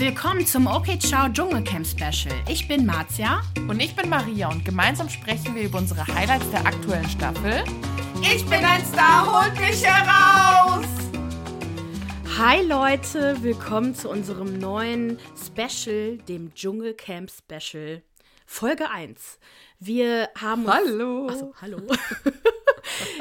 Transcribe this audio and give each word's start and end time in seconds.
Willkommen 0.00 0.46
zum 0.46 0.66
OK 0.66 0.98
Ciao 0.98 1.28
Dschungelcamp 1.28 1.86
Special. 1.86 2.34
Ich 2.48 2.66
bin 2.66 2.86
Marzia. 2.86 3.42
Und 3.68 3.80
ich 3.80 3.94
bin 3.94 4.08
Maria 4.08 4.48
und 4.48 4.64
gemeinsam 4.64 5.10
sprechen 5.10 5.54
wir 5.54 5.64
über 5.64 5.76
unsere 5.76 6.06
Highlights 6.06 6.50
der 6.50 6.64
aktuellen 6.64 7.06
Staffel. 7.10 7.62
Ich 8.22 8.42
bin 8.46 8.64
ein 8.64 8.82
Star, 8.82 9.44
holt 9.44 9.60
mich 9.60 9.84
heraus! 9.84 10.86
Hi 12.38 12.62
Leute, 12.62 13.42
willkommen 13.42 13.94
zu 13.94 14.08
unserem 14.08 14.58
neuen 14.58 15.18
Special, 15.36 16.16
dem 16.16 16.54
Dschungelcamp 16.54 17.30
Special. 17.30 18.00
Folge 18.46 18.90
1. 18.90 19.38
Wir 19.80 20.30
haben 20.40 20.64
uns, 20.64 20.74
Hallo. 20.74 21.28
Achso, 21.28 21.54
hallo. 21.60 21.78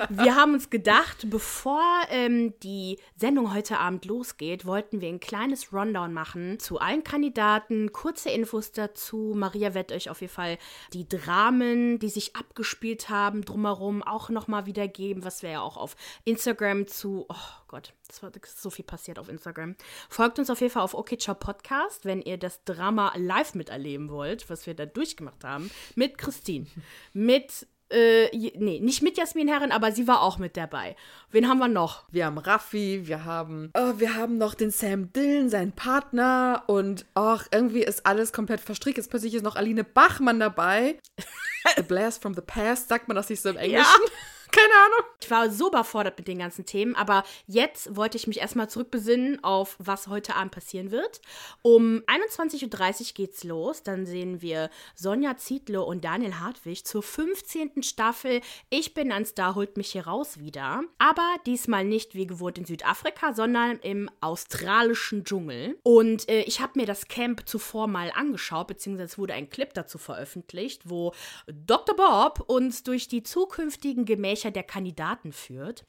wir 0.09 0.35
haben 0.35 0.53
uns 0.53 0.69
gedacht, 0.69 1.29
bevor 1.29 1.81
ähm, 2.09 2.53
die 2.63 2.99
Sendung 3.15 3.53
heute 3.53 3.79
Abend 3.79 4.05
losgeht, 4.05 4.65
wollten 4.65 5.01
wir 5.01 5.09
ein 5.09 5.19
kleines 5.19 5.73
Rundown 5.73 6.13
machen 6.13 6.59
zu 6.59 6.79
allen 6.79 7.03
Kandidaten, 7.03 7.91
kurze 7.91 8.29
Infos 8.29 8.71
dazu. 8.71 9.33
Maria 9.35 9.73
wird 9.73 9.91
euch 9.91 10.09
auf 10.09 10.21
jeden 10.21 10.33
Fall 10.33 10.57
die 10.93 11.07
Dramen, 11.07 11.99
die 11.99 12.09
sich 12.09 12.35
abgespielt 12.35 13.09
haben, 13.09 13.43
drumherum 13.43 14.03
auch 14.03 14.29
nochmal 14.29 14.65
wiedergeben, 14.65 15.23
was 15.23 15.43
wir 15.43 15.51
ja 15.51 15.61
auch 15.61 15.77
auf 15.77 15.95
Instagram 16.25 16.87
zu. 16.87 17.25
Oh 17.29 17.35
Gott, 17.67 17.93
das 18.07 18.23
war 18.23 18.31
das 18.31 18.61
so 18.61 18.69
viel 18.69 18.85
passiert 18.85 19.19
auf 19.19 19.29
Instagram. 19.29 19.75
Folgt 20.09 20.39
uns 20.39 20.49
auf 20.49 20.61
jeden 20.61 20.73
Fall 20.73 20.83
auf 20.83 20.93
OK 20.93 21.19
Ciao 21.19 21.35
Podcast, 21.35 22.05
wenn 22.05 22.21
ihr 22.21 22.37
das 22.37 22.63
Drama 22.63 23.13
live 23.15 23.53
miterleben 23.55 24.09
wollt, 24.09 24.49
was 24.49 24.65
wir 24.65 24.73
da 24.73 24.85
durchgemacht 24.85 25.43
haben. 25.43 25.69
Mit 25.95 26.17
Christine, 26.17 26.65
mit 27.13 27.67
äh, 27.91 28.29
nee, 28.55 28.79
nicht 28.79 29.01
mit 29.01 29.17
Jasmin 29.17 29.47
Herren, 29.47 29.71
aber 29.71 29.91
sie 29.91 30.07
war 30.07 30.21
auch 30.21 30.37
mit 30.37 30.57
dabei. 30.57 30.95
Wen 31.31 31.47
haben 31.47 31.59
wir 31.59 31.67
noch? 31.67 32.03
Wir 32.11 32.25
haben 32.25 32.37
Raffi, 32.37 33.07
wir 33.07 33.25
haben, 33.25 33.71
oh, 33.75 33.93
wir 33.97 34.15
haben 34.15 34.37
noch 34.37 34.53
den 34.53 34.71
Sam 34.71 35.11
Dillon, 35.11 35.49
seinen 35.49 35.71
Partner 35.71 36.63
und 36.67 37.05
ach, 37.15 37.47
irgendwie 37.51 37.83
ist 37.83 38.05
alles 38.05 38.31
komplett 38.31 38.61
verstrickt. 38.61 38.97
Jetzt 38.97 39.09
plötzlich 39.09 39.33
ist 39.33 39.43
noch 39.43 39.55
Aline 39.55 39.83
Bachmann 39.83 40.39
dabei. 40.39 40.99
the 41.75 41.83
Blast 41.83 42.21
from 42.21 42.33
the 42.33 42.41
Past, 42.41 42.89
sagt 42.89 43.07
man 43.07 43.15
das 43.15 43.29
nicht 43.29 43.41
so 43.41 43.49
im 43.49 43.57
Englischen? 43.57 44.01
Ja. 44.03 44.11
Keine 44.51 44.73
Ahnung. 44.73 45.09
Ich 45.21 45.29
war 45.29 45.51
so 45.51 45.67
überfordert 45.67 46.17
mit 46.17 46.27
den 46.27 46.39
ganzen 46.39 46.65
Themen, 46.65 46.95
aber 46.95 47.23
jetzt 47.45 47.95
wollte 47.95 48.17
ich 48.17 48.25
mich 48.25 48.39
erstmal 48.39 48.69
zurückbesinnen 48.69 49.43
auf, 49.43 49.75
was 49.77 50.07
heute 50.07 50.35
Abend 50.35 50.51
passieren 50.51 50.91
wird. 50.91 51.21
Um 51.61 52.01
21.30 52.07 52.63
Uhr 52.63 53.07
geht's 53.13 53.43
los. 53.43 53.83
Dann 53.83 54.05
sehen 54.05 54.41
wir 54.41 54.69
Sonja 54.95 55.37
Zietlow 55.37 55.83
und 55.83 56.03
Daniel 56.03 56.39
Hartwig 56.39 56.83
zur 56.85 57.03
15. 57.03 57.83
Staffel. 57.83 58.41
Ich 58.69 58.93
bin 58.93 59.11
ein 59.11 59.25
Star, 59.25 59.53
holt 59.53 59.77
mich 59.77 59.91
hier 59.91 60.07
raus 60.07 60.39
wieder. 60.39 60.81
Aber 60.97 61.35
diesmal 61.45 61.85
nicht 61.85 62.15
wie 62.15 62.25
gewohnt 62.25 62.57
in 62.57 62.65
Südafrika, 62.65 63.33
sondern 63.33 63.77
im 63.79 64.09
australischen 64.21 65.25
Dschungel. 65.25 65.77
Und 65.83 66.27
äh, 66.27 66.41
ich 66.41 66.59
habe 66.59 66.79
mir 66.79 66.87
das 66.87 67.07
Camp 67.07 67.47
zuvor 67.47 67.87
mal 67.87 68.11
angeschaut, 68.15 68.67
beziehungsweise 68.67 69.17
wurde 69.19 69.33
ein 69.33 69.49
Clip 69.49 69.71
dazu 69.73 69.97
veröffentlicht, 69.99 70.89
wo 70.89 71.13
Dr. 71.47 71.95
Bob 71.95 72.43
uns 72.47 72.83
durch 72.83 73.07
die 73.07 73.21
zukünftigen 73.21 74.05
Gemächer 74.05 74.38
welcher 74.39 74.51
der 74.51 74.63
Kandidaten 74.63 75.33
führt. 75.33 75.85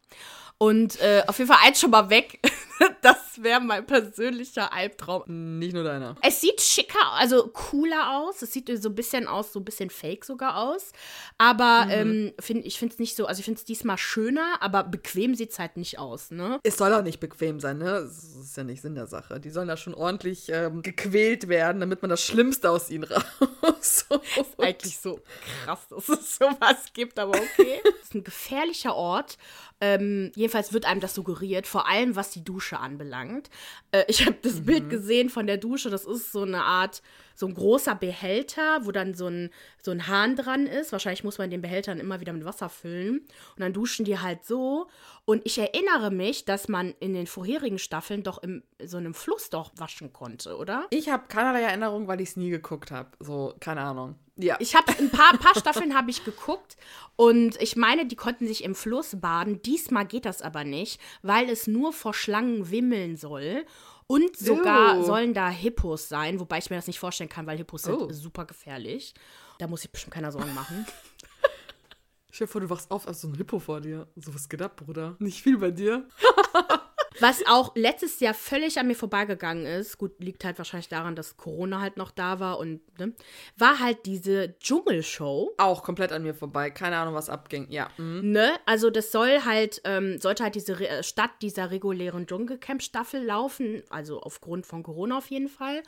Und 0.58 1.00
äh, 1.00 1.22
auf 1.26 1.38
jeden 1.38 1.50
Fall 1.50 1.62
eins 1.64 1.80
schon 1.80 1.90
mal 1.90 2.10
weg. 2.10 2.38
das 3.02 3.42
wäre 3.42 3.60
mein 3.60 3.86
persönlicher 3.86 4.72
Albtraum. 4.72 5.58
Nicht 5.58 5.72
nur 5.72 5.84
deiner. 5.84 6.16
Es 6.22 6.42
sieht 6.42 6.60
schicker, 6.60 7.12
also 7.12 7.48
cooler 7.48 8.18
aus. 8.18 8.42
Es 8.42 8.52
sieht 8.52 8.70
so 8.82 8.90
ein 8.90 8.94
bisschen 8.94 9.26
aus, 9.26 9.54
so 9.54 9.60
ein 9.60 9.64
bisschen 9.64 9.88
fake 9.88 10.24
sogar 10.24 10.58
aus. 10.58 10.92
Aber 11.38 11.86
mhm. 11.86 11.90
ähm, 11.90 12.32
find, 12.40 12.66
ich 12.66 12.78
finde 12.78 12.92
es 12.92 12.98
nicht 12.98 13.16
so, 13.16 13.24
also 13.24 13.38
ich 13.38 13.46
finde 13.46 13.58
es 13.58 13.64
diesmal 13.64 13.96
schöner, 13.96 14.60
aber 14.60 14.84
bequem 14.84 15.34
sieht 15.34 15.52
es 15.52 15.58
halt 15.58 15.78
nicht 15.78 15.98
aus, 15.98 16.30
ne? 16.30 16.60
Es 16.62 16.76
soll 16.76 16.92
auch 16.92 17.02
nicht 17.02 17.20
bequem 17.20 17.58
sein, 17.58 17.78
ne? 17.78 18.02
Das 18.02 18.22
ist 18.22 18.56
ja 18.56 18.64
nicht 18.64 18.82
Sinn 18.82 18.94
der 18.94 19.06
Sache. 19.06 19.40
Die 19.40 19.50
sollen 19.50 19.68
da 19.68 19.78
schon 19.78 19.94
ordentlich 19.94 20.50
ähm, 20.50 20.82
gequält 20.82 21.48
werden, 21.48 21.80
damit 21.80 22.02
man 22.02 22.10
das 22.10 22.22
Schlimmste 22.22 22.70
aus 22.70 22.90
ihnen 22.90 23.04
raus. 23.62 24.06
ist 24.38 24.60
eigentlich 24.60 24.98
so 24.98 25.20
krass, 25.64 25.86
dass 25.88 26.08
es 26.08 26.36
sowas 26.36 26.92
gibt, 26.92 27.18
aber 27.18 27.38
okay. 27.38 27.80
das 27.84 27.94
ist 28.02 28.14
ein 28.14 28.24
gefährlicher 28.40 28.94
Ort. 28.94 29.36
Ähm, 29.82 30.30
jedenfalls 30.34 30.72
wird 30.72 30.84
einem 30.84 31.00
das 31.00 31.14
suggeriert, 31.14 31.66
vor 31.66 31.88
allem 31.88 32.16
was 32.16 32.30
die 32.30 32.44
Dusche 32.44 32.78
anbelangt. 32.78 33.48
Äh, 33.92 34.04
ich 34.08 34.26
habe 34.26 34.36
das 34.42 34.60
mhm. 34.60 34.64
Bild 34.66 34.90
gesehen 34.90 35.30
von 35.30 35.46
der 35.46 35.56
Dusche, 35.56 35.88
das 35.88 36.04
ist 36.04 36.32
so 36.32 36.42
eine 36.42 36.62
Art, 36.64 37.02
so 37.34 37.46
ein 37.46 37.54
großer 37.54 37.94
Behälter, 37.94 38.80
wo 38.84 38.92
dann 38.92 39.14
so 39.14 39.28
ein, 39.28 39.50
so 39.82 39.90
ein 39.90 40.06
Hahn 40.06 40.36
dran 40.36 40.66
ist. 40.66 40.92
Wahrscheinlich 40.92 41.24
muss 41.24 41.38
man 41.38 41.50
den 41.50 41.62
Behälter 41.62 41.92
dann 41.92 42.00
immer 42.00 42.20
wieder 42.20 42.34
mit 42.34 42.44
Wasser 42.44 42.68
füllen. 42.68 43.20
Und 43.20 43.60
dann 43.60 43.72
duschen 43.72 44.04
die 44.04 44.18
halt 44.18 44.44
so. 44.44 44.88
Und 45.24 45.42
ich 45.46 45.56
erinnere 45.58 46.10
mich, 46.10 46.44
dass 46.44 46.68
man 46.68 46.94
in 47.00 47.14
den 47.14 47.26
vorherigen 47.26 47.78
Staffeln 47.78 48.22
doch 48.22 48.42
in 48.42 48.62
so 48.84 48.98
einem 48.98 49.14
Fluss 49.14 49.48
doch 49.48 49.70
waschen 49.76 50.12
konnte, 50.12 50.56
oder? 50.56 50.86
Ich 50.90 51.08
habe 51.08 51.24
keinerlei 51.28 51.62
Erinnerung, 51.62 52.06
weil 52.08 52.20
ich 52.20 52.30
es 52.30 52.36
nie 52.36 52.50
geguckt 52.50 52.90
habe. 52.90 53.10
So, 53.20 53.54
keine 53.60 53.80
Ahnung. 53.80 54.16
Ja. 54.42 54.56
Ich 54.58 54.74
habe 54.74 54.92
ein 54.98 55.10
paar, 55.10 55.36
paar 55.38 55.54
Staffeln 55.54 55.94
habe 55.94 56.10
ich 56.10 56.24
geguckt 56.24 56.76
und 57.16 57.60
ich 57.60 57.76
meine, 57.76 58.06
die 58.06 58.16
konnten 58.16 58.46
sich 58.46 58.64
im 58.64 58.74
Fluss 58.74 59.20
baden. 59.20 59.62
Diesmal 59.62 60.06
geht 60.06 60.24
das 60.24 60.42
aber 60.42 60.64
nicht, 60.64 61.00
weil 61.22 61.48
es 61.48 61.66
nur 61.66 61.92
vor 61.92 62.14
Schlangen 62.14 62.70
wimmeln 62.70 63.16
soll. 63.16 63.64
Und 64.06 64.36
sogar 64.36 64.98
oh. 64.98 65.04
sollen 65.04 65.34
da 65.34 65.48
Hippos 65.48 66.08
sein, 66.08 66.40
wobei 66.40 66.58
ich 66.58 66.68
mir 66.68 66.76
das 66.76 66.88
nicht 66.88 66.98
vorstellen 66.98 67.30
kann, 67.30 67.46
weil 67.46 67.58
Hippos 67.58 67.88
oh. 67.88 68.08
sind 68.08 68.14
super 68.14 68.44
gefährlich. 68.44 69.14
Da 69.58 69.68
muss 69.68 69.84
ich 69.84 69.92
bestimmt 69.92 70.14
keiner 70.14 70.32
Sorgen 70.32 70.52
machen. 70.52 70.84
Stell 72.32 72.46
dir 72.46 72.52
vor, 72.52 72.60
du 72.60 72.70
wachst 72.70 72.90
auf, 72.90 73.06
als 73.06 73.20
so 73.20 73.28
ein 73.28 73.34
Hippo 73.34 73.58
vor 73.58 73.80
dir. 73.80 74.08
So 74.16 74.34
was 74.34 74.48
geht 74.48 74.62
ab, 74.62 74.76
Bruder? 74.76 75.14
Nicht 75.20 75.42
viel 75.42 75.58
bei 75.58 75.70
dir. 75.70 76.08
Was 77.18 77.42
auch 77.46 77.72
letztes 77.74 78.20
Jahr 78.20 78.34
völlig 78.34 78.78
an 78.78 78.86
mir 78.86 78.94
vorbeigegangen 78.94 79.66
ist, 79.66 79.98
gut, 79.98 80.12
liegt 80.18 80.44
halt 80.44 80.58
wahrscheinlich 80.58 80.88
daran, 80.88 81.16
dass 81.16 81.36
Corona 81.36 81.80
halt 81.80 81.96
noch 81.96 82.10
da 82.10 82.38
war 82.38 82.58
und, 82.58 82.80
ne, 82.98 83.12
war 83.56 83.80
halt 83.80 84.06
diese 84.06 84.56
Dschungelshow. 84.58 85.52
Auch 85.58 85.82
komplett 85.82 86.12
an 86.12 86.22
mir 86.22 86.34
vorbei. 86.34 86.70
Keine 86.70 86.98
Ahnung, 86.98 87.14
was 87.14 87.28
abging. 87.28 87.66
Ja. 87.70 87.90
Mhm. 87.96 88.32
Ne, 88.32 88.52
also 88.66 88.90
das 88.90 89.10
soll 89.10 89.44
halt, 89.44 89.80
ähm, 89.84 90.20
sollte 90.20 90.44
halt 90.44 90.54
diese 90.54 90.78
Re 90.78 90.88
äh, 90.88 91.02
Stadt 91.02 91.30
dieser 91.42 91.70
regulären 91.70 92.26
Dschungelcamp-Staffel 92.26 93.24
laufen, 93.24 93.82
also 93.90 94.20
aufgrund 94.20 94.66
von 94.66 94.82
Corona 94.82 95.18
auf 95.18 95.30
jeden 95.30 95.48
Fall. 95.48 95.82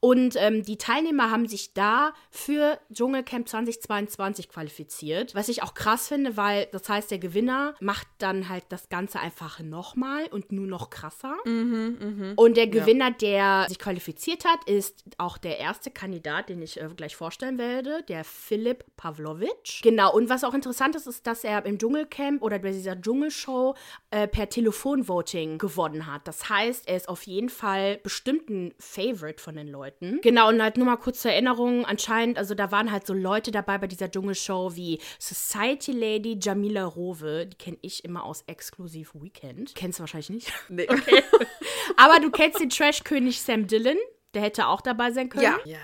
Und 0.00 0.36
ähm, 0.36 0.62
die 0.62 0.76
Teilnehmer 0.76 1.30
haben 1.30 1.48
sich 1.48 1.72
da 1.72 2.12
für 2.30 2.78
Dschungelcamp 2.92 3.48
2022 3.48 4.48
qualifiziert, 4.48 5.34
was 5.34 5.48
ich 5.48 5.62
auch 5.62 5.74
krass 5.74 6.08
finde, 6.08 6.36
weil 6.36 6.66
das 6.72 6.88
heißt, 6.88 7.10
der 7.10 7.18
Gewinner 7.18 7.74
macht 7.80 8.06
dann 8.18 8.48
halt 8.48 8.64
das 8.68 8.88
Ganze 8.88 9.20
einfach 9.20 9.60
nochmal 9.60 10.26
und 10.26 10.52
nur 10.52 10.66
noch 10.66 10.75
krasser. 10.90 11.36
Mhm, 11.44 11.96
mh. 12.00 12.32
Und 12.36 12.56
der 12.56 12.66
Gewinner, 12.66 13.10
ja. 13.20 13.64
der 13.64 13.68
sich 13.68 13.78
qualifiziert 13.78 14.44
hat, 14.44 14.68
ist 14.68 15.04
auch 15.18 15.38
der 15.38 15.58
erste 15.58 15.90
Kandidat, 15.90 16.48
den 16.48 16.62
ich 16.62 16.80
äh, 16.80 16.88
gleich 16.94 17.16
vorstellen 17.16 17.58
werde, 17.58 18.02
der 18.08 18.24
Philipp 18.24 18.84
Pavlovic. 18.96 19.80
Genau, 19.82 20.14
und 20.14 20.28
was 20.28 20.44
auch 20.44 20.54
interessant 20.54 20.94
ist, 20.96 21.06
ist, 21.06 21.26
dass 21.26 21.44
er 21.44 21.64
im 21.64 21.78
Dschungelcamp 21.78 22.42
oder 22.42 22.58
bei 22.58 22.70
dieser 22.70 23.00
Dschungelshow 23.00 23.74
äh, 24.10 24.28
per 24.28 24.48
Telefonvoting 24.48 25.58
gewonnen 25.58 26.06
hat. 26.06 26.28
Das 26.28 26.48
heißt, 26.48 26.86
er 26.88 26.96
ist 26.96 27.08
auf 27.08 27.22
jeden 27.22 27.48
Fall 27.48 27.98
bestimmt 28.02 28.50
ein 28.50 28.74
Favorite 28.78 29.42
von 29.42 29.56
den 29.56 29.68
Leuten. 29.68 29.86
Leuten. 29.86 30.20
Genau, 30.22 30.48
und 30.48 30.62
halt 30.62 30.76
nur 30.76 30.86
mal 30.86 30.96
kurz 30.96 31.22
zur 31.22 31.32
Erinnerung, 31.32 31.84
anscheinend, 31.84 32.38
also 32.38 32.54
da 32.54 32.70
waren 32.70 32.90
halt 32.90 33.06
so 33.06 33.14
Leute 33.14 33.50
dabei 33.50 33.78
bei 33.78 33.86
dieser 33.86 34.10
Dschungelshow 34.10 34.74
wie 34.74 35.00
Society 35.18 35.92
Lady 35.92 36.38
Jamila 36.40 36.84
Rowe, 36.84 37.46
die 37.46 37.56
kenne 37.56 37.78
ich 37.82 38.04
immer 38.04 38.24
aus 38.24 38.42
Exklusiv 38.46 39.12
Weekend. 39.14 39.74
Kennst 39.74 39.98
du 39.98 40.02
wahrscheinlich 40.02 40.30
nicht? 40.30 40.52
Nee. 40.68 40.86
Okay. 40.96 41.22
Aber 41.96 42.20
du 42.20 42.30
kennst 42.30 42.60
den 42.60 42.70
Trash-König 42.70 43.40
Sam 43.40 43.66
Dillon, 43.66 43.96
der 44.34 44.42
hätte 44.42 44.66
auch 44.66 44.80
dabei 44.80 45.12
sein 45.12 45.28
können. 45.28 45.44
Ja. 45.44 45.58
Ja. 45.64 45.78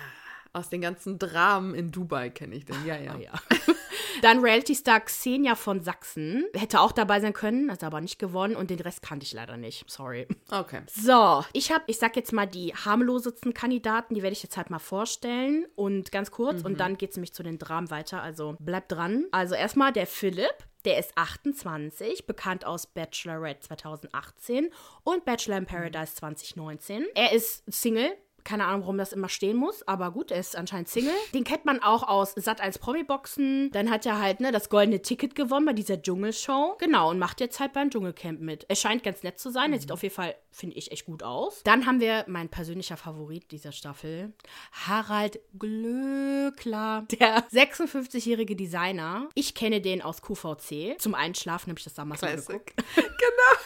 Aus 0.51 0.69
den 0.69 0.81
ganzen 0.81 1.17
Dramen 1.17 1.73
in 1.73 1.91
Dubai 1.91 2.29
kenne 2.29 2.55
ich 2.55 2.65
den. 2.65 2.75
Ja, 2.85 2.97
ja. 2.97 3.15
Oh, 3.17 3.19
ja. 3.19 3.31
Dann 4.21 4.39
Reality-Star 4.39 5.01
Xenia 5.01 5.55
von 5.55 5.81
Sachsen. 5.81 6.45
Hätte 6.53 6.79
auch 6.79 6.91
dabei 6.91 7.19
sein 7.19 7.33
können, 7.33 7.71
hat 7.71 7.83
aber 7.83 7.99
nicht 8.01 8.19
gewonnen 8.19 8.55
und 8.55 8.69
den 8.69 8.79
Rest 8.79 9.01
kannte 9.01 9.25
ich 9.25 9.33
leider 9.33 9.57
nicht. 9.57 9.89
Sorry. 9.89 10.27
Okay. 10.49 10.81
So, 10.87 11.43
ich 11.53 11.71
habe, 11.71 11.83
ich 11.87 11.97
sag 11.97 12.15
jetzt 12.15 12.31
mal 12.31 12.45
die 12.45 12.73
harmlosesten 12.73 13.53
Kandidaten, 13.53 14.13
die 14.13 14.21
werde 14.21 14.33
ich 14.33 14.43
jetzt 14.43 14.55
halt 14.55 14.69
mal 14.69 14.79
vorstellen 14.79 15.65
und 15.75 16.11
ganz 16.11 16.31
kurz 16.31 16.59
mhm. 16.59 16.67
und 16.67 16.79
dann 16.79 16.97
geht 16.97 17.09
es 17.11 17.17
nämlich 17.17 17.33
zu 17.33 17.43
den 17.43 17.57
Dramen 17.57 17.89
weiter. 17.89 18.21
Also 18.21 18.55
bleibt 18.59 18.91
dran. 18.91 19.25
Also 19.31 19.55
erstmal 19.55 19.91
der 19.91 20.07
Philipp. 20.07 20.55
Der 20.85 20.99
ist 20.99 21.17
28, 21.17 22.27
bekannt 22.27 22.65
aus 22.65 22.87
Bachelorette 22.87 23.61
2018 23.61 24.69
und 25.03 25.23
Bachelor 25.23 25.57
in 25.57 25.65
Paradise 25.65 26.15
2019. 26.15 27.05
Er 27.15 27.31
ist 27.31 27.63
Single, 27.67 28.17
keine 28.43 28.65
Ahnung, 28.65 28.81
warum 28.81 28.97
das 28.97 29.13
immer 29.13 29.29
stehen 29.29 29.57
muss, 29.57 29.87
aber 29.87 30.11
gut, 30.11 30.31
er 30.31 30.39
ist 30.39 30.55
anscheinend 30.55 30.89
Single. 30.89 31.13
Den 31.33 31.43
kennt 31.43 31.65
man 31.65 31.81
auch 31.81 32.03
aus 32.07 32.33
Sat 32.35 32.61
1 32.61 32.79
Promi-Boxen. 32.79 33.71
Dann 33.71 33.89
hat 33.89 34.05
er 34.05 34.19
halt 34.19 34.39
ne, 34.39 34.51
das 34.51 34.69
goldene 34.69 35.01
Ticket 35.01 35.35
gewonnen 35.35 35.65
bei 35.65 35.73
dieser 35.73 36.01
Dschungelshow. 36.01 36.75
Genau, 36.79 37.09
und 37.09 37.19
macht 37.19 37.39
jetzt 37.39 37.59
halt 37.59 37.73
beim 37.73 37.89
Dschungelcamp 37.89 38.39
mit. 38.39 38.65
Er 38.69 38.75
scheint 38.75 39.03
ganz 39.03 39.23
nett 39.23 39.39
zu 39.39 39.49
sein. 39.51 39.67
Mhm. 39.69 39.73
Er 39.73 39.79
sieht 39.79 39.91
auf 39.91 40.03
jeden 40.03 40.15
Fall, 40.15 40.35
finde 40.51 40.75
ich, 40.77 40.91
echt 40.91 41.05
gut 41.05 41.23
aus. 41.23 41.61
Dann 41.63 41.85
haben 41.85 41.99
wir 41.99 42.25
mein 42.27 42.49
persönlicher 42.49 42.97
Favorit 42.97 43.51
dieser 43.51 43.71
Staffel, 43.71 44.33
Harald 44.71 45.39
Glöckler, 45.57 47.05
der 47.11 47.47
56-jährige 47.49 48.55
Designer. 48.55 49.29
Ich 49.35 49.55
kenne 49.55 49.81
den 49.81 50.01
aus 50.01 50.21
QVC. 50.21 50.99
Zum 50.99 51.15
Einschlafen 51.15 51.69
habe 51.69 51.79
ich 51.79 51.83
das 51.83 51.93
damals 51.93 52.21
Classic. 52.21 52.47
geguckt. 52.47 52.73
genau, 52.95 53.59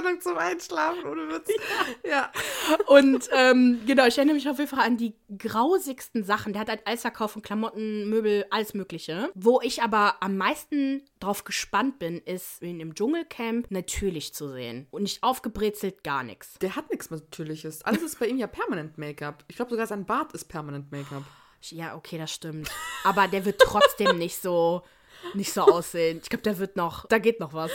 Sendung 0.00 0.20
zum 0.20 0.38
Einschlafen, 0.38 1.04
ohne 1.06 1.28
Witz. 1.28 1.50
Ja. 2.04 2.10
ja. 2.10 2.32
Und 2.86 3.28
ähm, 3.32 3.80
genau, 3.86 4.06
ich 4.06 4.16
erinnere 4.16 4.34
mich 4.34 4.48
auf 4.48 4.58
jeden 4.58 4.70
Fall 4.70 4.84
an 4.86 4.96
die 4.96 5.14
grausigsten 5.36 6.24
Sachen. 6.24 6.52
Der 6.52 6.60
hat 6.60 6.68
halt 6.68 6.86
alles 6.86 7.02
verkauft 7.02 7.34
von 7.34 7.42
Klamotten, 7.42 8.08
Möbel, 8.08 8.46
alles 8.50 8.74
Mögliche. 8.74 9.30
Wo 9.34 9.60
ich 9.60 9.82
aber 9.82 10.16
am 10.20 10.36
meisten 10.36 11.02
drauf 11.20 11.44
gespannt 11.44 11.98
bin, 11.98 12.18
ist, 12.18 12.62
ihn 12.62 12.80
im 12.80 12.94
Dschungelcamp 12.94 13.70
natürlich 13.70 14.34
zu 14.34 14.48
sehen. 14.50 14.86
Und 14.90 15.02
nicht 15.02 15.22
aufgebrezelt, 15.22 16.02
gar 16.02 16.22
nichts. 16.22 16.54
Der 16.60 16.76
hat 16.76 16.90
nichts 16.90 17.10
Natürliches. 17.10 17.82
Alles 17.84 18.02
ist 18.02 18.18
bei 18.18 18.26
ihm 18.26 18.38
ja 18.38 18.46
permanent 18.46 18.98
Make-up. 18.98 19.44
Ich 19.48 19.56
glaube 19.56 19.70
sogar 19.70 19.86
sein 19.86 20.06
Bart 20.06 20.32
ist 20.32 20.46
permanent 20.46 20.90
Make-up. 20.90 21.24
Ja, 21.62 21.94
okay, 21.94 22.16
das 22.16 22.32
stimmt. 22.32 22.70
Aber 23.04 23.28
der 23.28 23.44
wird 23.44 23.60
trotzdem 23.60 24.16
nicht 24.18 24.40
so 24.40 24.82
nicht 25.34 25.52
so 25.52 25.62
aussehen. 25.62 26.20
Ich 26.22 26.30
glaube, 26.30 26.42
der 26.42 26.58
wird 26.58 26.76
noch, 26.76 27.06
da 27.06 27.18
geht 27.18 27.40
noch 27.40 27.52
was. 27.52 27.70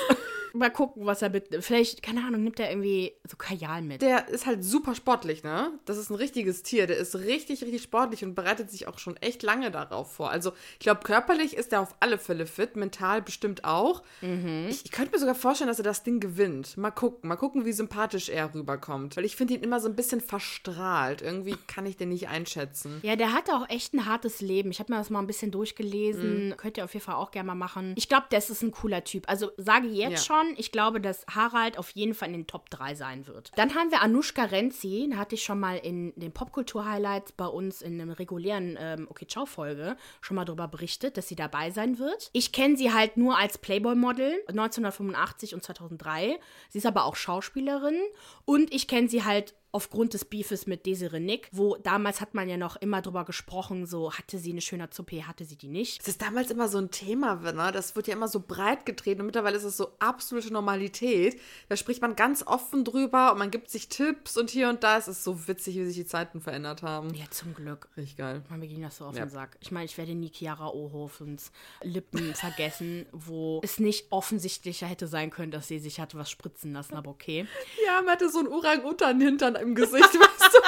Mal 0.56 0.70
gucken, 0.70 1.06
was 1.06 1.22
er 1.22 1.30
mit. 1.30 1.48
Vielleicht, 1.60 2.02
keine 2.02 2.24
Ahnung, 2.26 2.44
nimmt 2.44 2.60
er 2.60 2.70
irgendwie 2.70 3.14
so 3.30 3.36
Kajal 3.36 3.82
mit. 3.82 4.02
Der 4.02 4.28
ist 4.30 4.46
halt 4.46 4.64
super 4.64 4.96
sportlich, 4.96 5.44
ne? 5.44 5.72
Das 5.86 5.98
ist 5.98 6.10
ein 6.10 6.16
richtiges 6.16 6.64
Tier. 6.64 6.88
Der 6.88 6.98
ist 6.98 7.16
richtig, 7.16 7.64
richtig 7.64 7.84
sportlich 7.84 8.24
und 8.24 8.36
bereitet 8.36 8.72
sich 8.72 8.88
auch 8.88 8.98
schon 8.98 9.18
echt 9.18 9.44
lange 9.44 9.72
darauf 9.72 10.14
vor. 10.14 10.32
Also, 10.32 10.54
ich 10.74 10.80
glaube, 10.80 11.02
körperlich 11.04 11.56
ist 11.56 11.74
er 11.74 11.82
auf 11.82 11.96
alle 12.00 12.18
Fälle 12.18 12.46
fit, 12.46 12.76
mental 12.76 13.22
bestimmt 13.22 13.66
auch. 13.66 14.02
Mhm. 14.22 14.68
Ich, 14.70 14.86
ich 14.86 14.92
könnte 14.92 15.12
mir 15.12 15.20
sogar 15.20 15.36
vorstellen, 15.36 15.68
dass 15.68 15.80
er 15.80 15.84
das 15.84 16.04
Ding 16.04 16.20
gewinnt. 16.20 16.78
Mal 16.78 16.92
gucken, 16.92 17.28
mal 17.28 17.36
gucken, 17.36 17.66
wie 17.66 17.74
sympathisch 17.74 18.30
er 18.30 18.54
rüberkommt. 18.54 19.18
Weil 19.18 19.26
ich 19.26 19.36
finde 19.36 19.56
ihn 19.56 19.64
immer 19.64 19.80
so 19.80 19.90
ein 19.90 19.96
bisschen 19.96 20.22
verstrahlt. 20.22 21.22
Irgendwie 21.22 21.58
kann 21.68 21.86
ich 21.86 21.98
den 21.98 22.10
nicht 22.10 22.30
einschätzen. 22.30 23.00
Ja, 23.04 23.16
der 23.16 23.34
hat 23.34 23.50
auch 23.50 23.70
echt 23.70 23.94
ein 23.94 24.06
hartes 24.06 24.42
Leben. 24.42 24.72
Ich 24.72 24.80
habe 24.80 24.94
mir 24.94 25.00
das 25.00 25.10
mal 25.10 25.20
ein 25.20 25.28
bisschen 25.28 25.52
durchgelesen. 25.52 26.50
Mhm. 26.50 26.58
Könnt 26.58 26.78
ihr 26.78 26.86
auf 26.86 26.94
jeden 26.94 27.06
Fall 27.06 27.16
auch 27.16 27.32
gerne 27.32 27.48
mal 27.48 27.56
machen. 27.56 27.94
Ich 27.98 28.08
glaube, 28.08 28.28
das 28.30 28.50
ist 28.50 28.62
ein 28.62 28.72
cooler 28.72 29.04
Typ. 29.04 29.28
Also, 29.28 29.52
sage 29.58 29.88
jetzt 29.88 30.28
ja. 30.28 30.36
schon, 30.36 30.45
ich 30.58 30.72
glaube, 30.72 31.02
dass 31.02 31.26
Harald 31.28 31.78
auf 31.78 31.92
jeden 31.92 32.14
Fall 32.14 32.30
in 32.30 32.34
den 32.34 32.48
Top 32.48 32.70
3 32.70 32.96
sein 32.96 33.28
wird. 33.28 33.52
Dann 33.56 33.76
haben 33.76 33.92
wir 33.92 34.02
Anushka 34.02 34.44
Renzi, 34.44 35.08
da 35.12 35.18
hatte 35.18 35.36
ich 35.36 35.44
schon 35.44 35.60
mal 35.60 35.78
in 35.78 36.14
den 36.16 36.32
Popkultur-Highlights 36.32 37.34
bei 37.34 37.48
uns 37.48 37.82
in 37.82 38.00
einem 38.00 38.12
regulären 38.12 38.78
ähm, 38.80 39.08
Okay 39.10 39.28
Ciao 39.28 39.46
Folge 39.46 39.98
schon 40.22 40.36
mal 40.36 40.46
darüber 40.46 40.68
berichtet, 40.68 41.18
dass 41.18 41.28
sie 41.28 41.36
dabei 41.36 41.72
sein 41.72 42.00
wird. 42.00 42.30
Ich 42.34 42.52
kenne 42.52 42.78
sie 42.78 42.94
halt 42.94 43.18
nur 43.18 43.38
als 43.38 43.58
Playboy-Model 43.58 44.44
1985 44.48 45.54
und 45.54 45.64
2003. 45.64 46.40
Sie 46.70 46.78
ist 46.78 46.86
aber 46.86 47.06
auch 47.06 47.16
Schauspielerin 47.16 48.00
und 48.46 48.74
ich 48.74 48.88
kenne 48.88 49.10
sie 49.10 49.24
halt 49.24 49.56
aufgrund 49.76 50.14
des 50.14 50.24
Beefes 50.24 50.68
mit 50.68 50.86
Desiree 50.86 51.20
Nick, 51.20 51.50
wo 51.52 51.76
damals 51.76 52.22
hat 52.22 52.34
man 52.34 52.48
ja 52.48 52.56
noch 52.56 52.78
immer 52.78 53.02
drüber 53.02 53.26
gesprochen, 53.26 53.86
so 53.86 54.14
hatte 54.14 54.38
sie 54.38 54.52
eine 54.52 54.62
schöne 54.62 54.90
Zuppe, 54.90 55.28
hatte 55.28 55.44
sie 55.44 55.58
die 55.58 55.68
nicht. 55.68 56.00
Das 56.00 56.08
ist 56.08 56.22
damals 56.22 56.50
immer 56.50 56.70
so 56.70 56.78
ein 56.78 56.92
Thema, 56.92 57.36
ne? 57.36 57.72
Das 57.74 57.94
wird 57.98 58.08
ja 58.08 58.14
immer 58.14 58.30
so 58.30 58.40
breit 58.40 58.86
getreten 58.86 59.20
und 59.20 59.26
mittlerweile 59.26 59.58
ist 59.58 59.66
es 59.66 59.76
so 59.76 59.90
absolute 60.00 60.54
Normalität. 60.54 61.38
Da 61.68 61.76
spricht 61.76 62.02
man 62.02 62.16
ganz 62.16 62.42
offen 62.48 62.86
drüber 62.86 63.34
und 63.34 63.38
man 63.38 63.52
gibt 63.52 63.70
sich 63.70 63.90
Tipps 63.90 64.38
und 64.38 64.50
hier 64.50 64.70
und 64.70 64.82
da. 64.82 64.98
Es 64.98 65.10
ist 65.10 65.26
so 65.26 65.46
witzig, 65.50 65.76
wie 65.76 65.86
sich 65.86 65.96
die 65.98 66.06
Zeiten 66.06 66.40
verändert 66.40 66.82
haben. 66.82 67.14
Ja, 67.14 67.26
zum 67.30 67.54
Glück. 67.54 67.90
Richtig 67.98 68.16
geil. 68.16 68.44
Man, 68.50 68.62
mir 68.62 68.70
ging 68.70 68.82
das 68.82 68.96
so 68.96 69.06
auf 69.06 69.18
ja. 69.18 69.26
den 69.26 69.30
Sack. 69.30 69.58
Ich 69.60 69.72
meine, 69.72 69.84
ich 69.84 69.98
werde 69.98 70.16
nie 70.16 70.30
Chiara 70.30 70.70
Ohofens 70.70 71.52
Lippen 71.84 72.34
vergessen, 72.34 73.08
wo 73.12 73.60
es 73.62 73.78
nicht 73.78 74.08
offensichtlicher 74.10 74.88
hätte 74.88 75.08
sein 75.08 75.32
können, 75.32 75.52
dass 75.52 75.68
sie 75.68 75.80
sich 75.80 76.00
hatte 76.00 76.18
was 76.18 76.32
spritzen 76.32 76.72
lassen, 76.72 76.96
aber 76.96 77.12
okay. 77.12 77.46
Ja, 77.86 78.02
man 78.02 78.14
hatte 78.14 78.30
so 78.30 78.40
einen 78.40 78.48
Orang-Utan-Hintern 78.48 79.65
im 79.66 79.76
Gesicht, 79.76 80.14
weißt 80.20 80.54
du? 80.54 80.60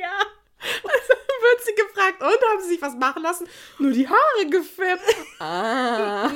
ja. 0.00 0.18
Also 0.60 1.12
wird 1.42 1.64
sie 1.64 1.74
gefragt, 1.74 2.20
und 2.20 2.50
haben 2.50 2.60
sie 2.62 2.68
sich 2.68 2.82
was 2.82 2.94
machen 2.94 3.22
lassen? 3.22 3.48
Nur 3.78 3.92
die 3.92 4.08
Haare 4.08 4.46
gefärbt. 4.48 5.02
Ah. 5.38 6.30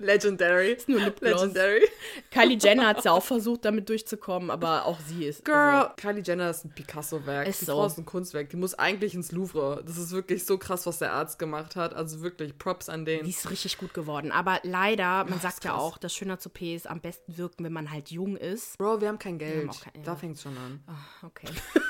Legendary. 0.00 0.72
Ist 0.72 0.88
nur 0.88 1.00
Lip 1.00 1.20
Legendary. 1.20 1.88
Kylie 2.30 2.58
Jenner 2.60 2.88
hat 2.88 2.98
es 2.98 3.04
ja 3.04 3.12
auch 3.12 3.22
versucht, 3.22 3.64
damit 3.64 3.88
durchzukommen, 3.88 4.50
aber 4.50 4.86
auch 4.86 4.98
sie 5.06 5.24
ist. 5.24 5.44
Girl, 5.44 5.56
also, 5.56 5.90
Kylie 5.96 6.22
Jenner 6.22 6.50
ist 6.50 6.64
ein 6.64 6.70
Picasso-Werk. 6.70 7.48
Ist 7.48 7.62
die 7.62 7.64
so. 7.66 7.72
Frau 7.72 7.86
ist 7.86 7.98
ein 7.98 8.04
Kunstwerk. 8.04 8.50
Die 8.50 8.56
muss 8.56 8.74
eigentlich 8.74 9.14
ins 9.14 9.32
Louvre. 9.32 9.82
Das 9.86 9.98
ist 9.98 10.10
wirklich 10.12 10.44
so 10.44 10.58
krass, 10.58 10.86
was 10.86 10.98
der 10.98 11.12
Arzt 11.12 11.38
gemacht 11.38 11.76
hat. 11.76 11.94
Also 11.94 12.20
wirklich 12.20 12.58
Props 12.58 12.88
an 12.88 13.04
den. 13.04 13.24
Die 13.24 13.30
ist 13.30 13.50
richtig 13.50 13.78
gut 13.78 13.94
geworden. 13.94 14.32
Aber 14.32 14.60
leider, 14.62 15.24
man 15.24 15.34
Ach, 15.36 15.42
sagt 15.42 15.64
ja 15.64 15.74
auch, 15.74 15.98
dass 15.98 16.14
schöner 16.14 16.38
zu 16.38 16.50
P 16.50 16.74
ist 16.74 16.88
am 16.88 17.00
besten 17.00 17.36
wirken, 17.36 17.64
wenn 17.64 17.72
man 17.72 17.90
halt 17.90 18.10
jung 18.10 18.36
ist. 18.36 18.78
Bro, 18.78 19.00
wir 19.00 19.08
haben 19.08 19.18
kein 19.18 19.38
Geld. 19.38 19.68
Haben 19.68 19.80
kein, 19.80 20.00
ja. 20.00 20.02
Da 20.04 20.16
fängt 20.16 20.36
es 20.36 20.42
schon 20.42 20.56
an. 20.56 20.82
Oh, 20.88 21.26
okay. 21.26 21.48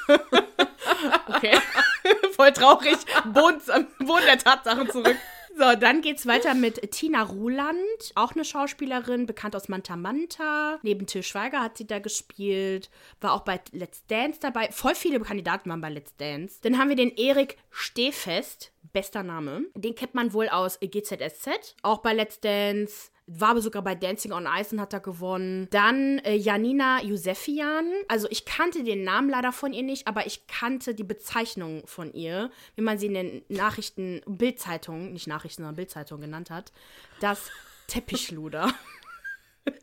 okay. 1.29 1.59
Voll 2.37 2.53
traurig. 2.53 2.99
Boden, 3.33 3.61
Boden 3.99 4.25
der 4.27 4.39
Tatsachen 4.39 4.91
zurück. 4.91 5.17
So, 5.59 5.75
dann 5.75 6.03
geht's 6.03 6.25
weiter 6.25 6.55
mit 6.55 6.93
Tina 6.93 7.21
Ruland, 7.25 8.13
auch 8.15 8.31
eine 8.31 8.45
Schauspielerin, 8.45 9.27
bekannt 9.27 9.57
aus 9.57 9.69
Manta 9.69 9.97
Manta. 9.97 10.79
Neben 10.83 11.05
Till 11.07 11.25
Schweiger 11.25 11.61
hat 11.61 11.77
sie 11.77 11.85
da 11.85 11.99
gespielt, 11.99 12.91
war 13.21 13.33
auch 13.33 13.41
bei 13.41 13.61
Let's 13.73 14.07
Dance 14.07 14.39
dabei. 14.41 14.71
Voll 14.71 14.95
viele 14.95 15.19
Kandidaten 15.19 15.69
waren 15.69 15.81
bei 15.81 15.91
Let's 15.91 16.15
Dance. 16.15 16.61
Dann 16.63 16.79
haben 16.79 16.91
wir 16.91 16.95
den 16.95 17.11
Erik 17.11 17.57
Stehfest, 17.73 18.71
bester 18.93 19.25
Name. 19.25 19.65
Den 19.75 19.97
kennt 19.97 20.15
man 20.15 20.33
wohl 20.33 20.49
aus 20.49 20.79
GZSZ, 20.79 21.75
auch 21.83 22.03
bei 22.03 22.13
Let's 22.13 22.39
Dance 22.39 23.11
war 23.29 23.61
sogar 23.61 23.83
bei 23.83 23.95
Dancing 23.95 24.33
on 24.33 24.47
Ice 24.47 24.75
und 24.75 24.81
hat 24.81 24.93
da 24.93 24.99
gewonnen. 24.99 25.69
Dann 25.71 26.19
äh, 26.21 26.35
Janina 26.35 27.03
Josefian. 27.03 27.85
Also 28.09 28.27
ich 28.31 28.47
kannte 28.47 28.83
den 28.83 29.05
Namen 29.05 29.29
leider 29.29 29.53
von 29.53 29.73
ihr 29.73 29.83
nicht, 29.83 30.09
aber 30.09 30.27
ich 30.27 30.47
kannte 30.47 30.95
die 30.95 31.05
Bezeichnung 31.05 31.87
von 31.87 32.13
ihr, 32.15 32.51
wie 32.75 32.83
man 32.83 32.99
sie 32.99 33.07
in 33.07 33.15
den 33.15 33.43
Nachrichten, 33.49 34.23
Bildzeitungen, 34.27 35.13
nicht 35.13 35.27
Nachrichten, 35.27 35.63
sondern 35.63 35.77
Bildzeitungen 35.77 36.23
genannt 36.23 36.51
hat. 36.51 36.73
Das 37.21 37.51
Teppichluder. 37.87 38.73
Und 39.65 39.75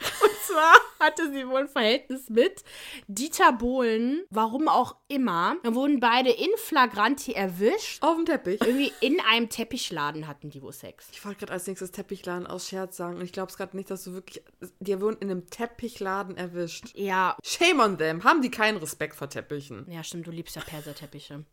zwar 0.46 0.74
hatte 1.00 1.32
sie 1.32 1.46
wohl 1.48 1.60
ein 1.60 1.68
Verhältnis 1.68 2.28
mit 2.28 2.64
Dieter 3.06 3.52
Bohlen, 3.52 4.24
warum 4.30 4.68
auch 4.68 4.96
immer. 5.08 5.56
Dann 5.62 5.74
wurden 5.74 6.00
beide 6.00 6.30
in 6.30 6.50
Flagranti 6.56 7.32
erwischt. 7.32 8.02
Auf 8.02 8.16
dem 8.16 8.26
Teppich. 8.26 8.60
Irgendwie 8.60 8.92
in 9.00 9.20
einem 9.20 9.48
Teppichladen 9.48 10.26
hatten 10.26 10.50
die 10.50 10.62
wohl 10.62 10.72
Sex. 10.72 11.08
Ich 11.12 11.24
wollte 11.24 11.40
gerade 11.40 11.52
als 11.52 11.66
nächstes 11.66 11.92
Teppichladen 11.92 12.46
aus 12.46 12.68
Scherz 12.68 12.96
sagen 12.96 13.16
und 13.16 13.22
ich 13.22 13.32
glaube 13.32 13.50
es 13.50 13.56
gerade 13.56 13.76
nicht, 13.76 13.90
dass 13.90 14.04
du 14.04 14.12
wirklich. 14.12 14.42
Die 14.80 15.00
wurden 15.00 15.18
in 15.20 15.30
einem 15.30 15.50
Teppichladen 15.50 16.36
erwischt. 16.36 16.92
Ja. 16.94 17.36
Shame 17.44 17.80
on 17.80 17.98
them. 17.98 18.24
Haben 18.24 18.42
die 18.42 18.50
keinen 18.50 18.78
Respekt 18.78 19.14
vor 19.14 19.28
Teppichen? 19.28 19.86
Ja, 19.90 20.02
stimmt, 20.02 20.26
du 20.26 20.30
liebst 20.30 20.56
ja 20.56 20.62
Perserteppiche. 20.62 21.44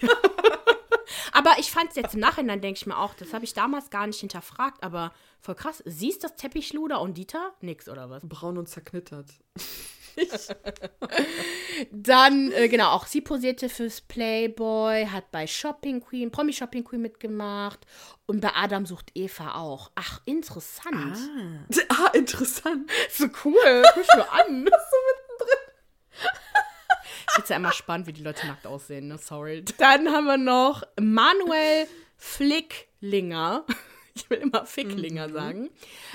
aber 1.32 1.58
ich 1.58 1.70
fand 1.70 1.90
es 1.90 1.96
jetzt 1.96 2.14
im 2.14 2.20
Nachhinein, 2.20 2.60
denke 2.60 2.78
ich 2.78 2.86
mir 2.86 2.98
auch, 2.98 3.14
das 3.14 3.32
habe 3.32 3.44
ich 3.44 3.54
damals 3.54 3.90
gar 3.90 4.06
nicht 4.06 4.20
hinterfragt, 4.20 4.82
aber 4.82 5.12
voll 5.40 5.54
krass. 5.54 5.82
Siehst 5.86 6.22
das 6.24 6.36
Teppichluder 6.36 7.00
und 7.00 7.18
Dieter? 7.18 7.52
Nix, 7.60 7.88
oder 7.88 8.10
was? 8.10 8.22
Braun 8.26 8.58
und 8.58 8.68
zerknittert. 8.68 9.26
Dann, 11.90 12.52
äh, 12.52 12.68
genau, 12.68 12.90
auch 12.90 13.06
sie 13.06 13.20
posierte 13.20 13.68
fürs 13.68 14.00
Playboy, 14.00 15.06
hat 15.06 15.30
bei 15.30 15.46
Shopping 15.46 16.00
Queen, 16.00 16.30
Promi 16.30 16.52
Shopping 16.52 16.84
Queen 16.84 17.00
mitgemacht 17.00 17.80
und 18.26 18.40
bei 18.40 18.50
Adam 18.54 18.86
sucht 18.86 19.10
Eva 19.14 19.54
auch. 19.54 19.90
Ach, 19.94 20.20
interessant. 20.24 21.16
Ah, 21.88 21.94
ah 22.06 22.10
interessant. 22.12 22.90
So 23.10 23.24
cool. 23.44 23.82
Guck 23.94 24.16
mir 24.16 24.32
an. 24.32 24.64
so. 24.90 25.01
Ich 27.28 27.48
ja 27.48 27.56
immer 27.56 27.72
spannend, 27.72 28.06
wie 28.06 28.12
die 28.12 28.22
Leute 28.22 28.46
nackt 28.46 28.66
aussehen, 28.66 29.08
ne? 29.08 29.18
Sorry. 29.18 29.64
Dann 29.78 30.08
haben 30.08 30.26
wir 30.26 30.38
noch 30.38 30.82
Manuel 31.00 31.86
Flicklinger. 32.16 33.64
Ich 34.22 34.28
will 34.28 34.38
immer 34.38 34.66
Ficklinger 34.66 35.28
mhm. 35.28 35.32
sagen. 35.32 35.70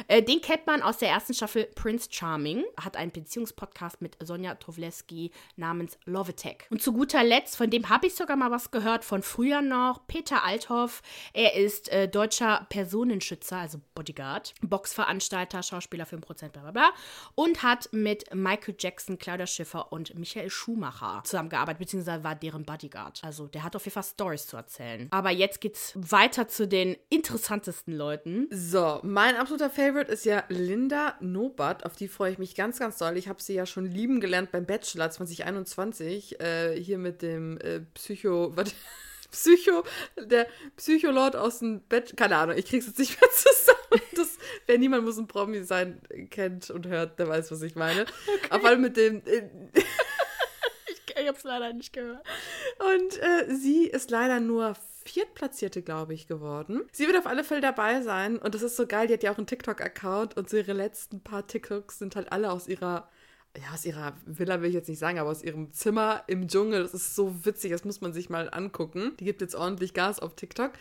Äh, 0.07 0.21
den 0.21 0.41
kennt 0.41 0.67
man 0.67 0.81
aus 0.81 0.97
der 0.97 1.09
ersten 1.09 1.33
Staffel 1.33 1.65
Prince 1.75 2.09
Charming. 2.11 2.63
Hat 2.79 2.95
einen 2.95 3.11
Beziehungspodcast 3.11 4.01
mit 4.01 4.17
Sonja 4.23 4.55
Towleski 4.55 5.31
namens 5.55 5.97
Love 6.05 6.29
Attack. 6.29 6.67
Und 6.69 6.81
zu 6.81 6.93
guter 6.93 7.23
Letzt, 7.23 7.57
von 7.57 7.69
dem 7.69 7.89
habe 7.89 8.07
ich 8.07 8.15
sogar 8.15 8.37
mal 8.37 8.51
was 8.51 8.71
gehört, 8.71 9.03
von 9.03 9.23
früher 9.23 9.61
noch, 9.61 10.05
Peter 10.07 10.43
Althoff. 10.43 11.01
Er 11.33 11.55
ist 11.55 11.89
äh, 11.89 12.07
deutscher 12.07 12.67
Personenschützer, 12.69 13.57
also 13.57 13.79
Bodyguard, 13.95 14.53
Boxveranstalter, 14.61 15.63
Schauspieler, 15.63 16.05
5%, 16.05 16.49
bla 16.49 16.61
bla 16.61 16.71
bla. 16.71 16.89
Und 17.35 17.63
hat 17.63 17.89
mit 17.91 18.33
Michael 18.33 18.75
Jackson, 18.77 19.17
Claudia 19.17 19.47
Schiffer 19.47 19.91
und 19.91 20.17
Michael 20.17 20.49
Schumacher 20.49 21.21
zusammengearbeitet, 21.23 21.79
beziehungsweise 21.79 22.23
war 22.23 22.35
deren 22.35 22.63
Bodyguard. 22.63 23.23
Also 23.23 23.47
der 23.47 23.63
hat 23.63 23.75
auf 23.75 23.85
jeden 23.85 23.93
Fall 23.93 24.03
Stories 24.03 24.47
zu 24.47 24.57
erzählen. 24.57 25.07
Aber 25.11 25.31
jetzt 25.31 25.61
geht's 25.61 25.93
weiter 25.95 26.47
zu 26.47 26.67
den 26.67 26.95
interessantesten 27.09 27.86
meisten 27.87 27.93
Leuten. 27.93 28.47
So, 28.51 28.99
mein 29.03 29.35
absoluter 29.35 29.69
Favorite 29.69 30.11
ist 30.11 30.25
ja 30.25 30.43
Linda 30.49 31.15
Nobat. 31.19 31.85
Auf 31.85 31.95
die 31.95 32.07
freue 32.07 32.31
ich 32.31 32.37
mich 32.37 32.55
ganz, 32.55 32.79
ganz 32.79 32.97
doll. 32.97 33.17
Ich 33.17 33.27
habe 33.27 33.41
sie 33.41 33.53
ja 33.53 33.65
schon 33.65 33.85
lieben 33.85 34.19
gelernt 34.19 34.51
beim 34.51 34.65
Bachelor 34.65 35.09
2021. 35.09 36.39
Äh, 36.39 36.75
hier 36.81 36.97
mit 36.97 37.21
dem 37.21 37.57
äh, 37.59 37.81
Psycho. 37.93 38.51
Was? 38.55 38.73
Psycho, 39.29 39.83
der 40.17 40.47
Psycholord 40.77 41.35
aus 41.35 41.59
dem 41.59 41.81
Bett, 41.81 42.15
keine 42.15 42.37
Ahnung, 42.37 42.55
ich 42.57 42.65
krieg's 42.65 42.87
jetzt 42.87 42.97
nicht 42.97 43.19
mehr 43.19 43.29
zusammen. 43.33 44.01
Das, 44.15 44.37
wer 44.67 44.77
niemand 44.77 45.03
muss 45.03 45.17
ein 45.17 45.27
Promi 45.27 45.63
sein, 45.63 45.99
kennt 46.29 46.69
und 46.69 46.87
hört, 46.87 47.19
der 47.19 47.27
weiß, 47.27 47.51
was 47.51 47.61
ich 47.61 47.75
meine. 47.75 48.03
Okay. 48.03 48.47
Aber 48.49 48.77
mit 48.77 48.95
dem. 48.95 49.21
Äh, 49.25 49.49
ich, 50.87 51.01
ich 51.13 51.27
hab's 51.27 51.43
leider 51.43 51.73
nicht 51.73 51.91
gehört. 51.91 52.25
Und 52.79 53.21
äh, 53.21 53.53
sie 53.53 53.87
ist 53.87 54.11
leider 54.11 54.39
nur 54.39 54.75
Viertplatzierte, 55.07 55.81
glaube 55.81 56.13
ich, 56.13 56.27
geworden. 56.27 56.83
Sie 56.91 57.07
wird 57.07 57.17
auf 57.17 57.27
alle 57.27 57.43
Fälle 57.43 57.61
dabei 57.61 58.01
sein 58.01 58.37
und 58.37 58.55
das 58.55 58.61
ist 58.61 58.75
so 58.75 58.87
geil. 58.87 59.07
Die 59.07 59.13
hat 59.13 59.23
ja 59.23 59.31
auch 59.31 59.37
einen 59.37 59.47
TikTok-Account 59.47 60.37
und 60.37 60.49
so 60.49 60.57
ihre 60.57 60.73
letzten 60.73 61.21
paar 61.21 61.47
TikToks 61.47 61.99
sind 61.99 62.15
halt 62.15 62.31
alle 62.31 62.51
aus 62.51 62.67
ihrer 62.67 63.09
ja, 63.57 63.73
aus 63.73 63.85
ihrer 63.85 64.13
Villa 64.25 64.61
will 64.61 64.69
ich 64.69 64.75
jetzt 64.75 64.89
nicht 64.89 64.99
sagen, 64.99 65.17
aber 65.19 65.29
aus 65.29 65.43
ihrem 65.43 65.71
Zimmer 65.73 66.23
im 66.27 66.47
Dschungel. 66.47 66.83
Das 66.83 66.93
ist 66.93 67.15
so 67.15 67.45
witzig, 67.45 67.71
das 67.71 67.85
muss 67.85 68.01
man 68.01 68.13
sich 68.13 68.29
mal 68.29 68.49
angucken. 68.51 69.13
Die 69.19 69.25
gibt 69.25 69.41
jetzt 69.41 69.55
ordentlich 69.55 69.93
Gas 69.93 70.19
auf 70.19 70.35
TikTok. 70.35 70.73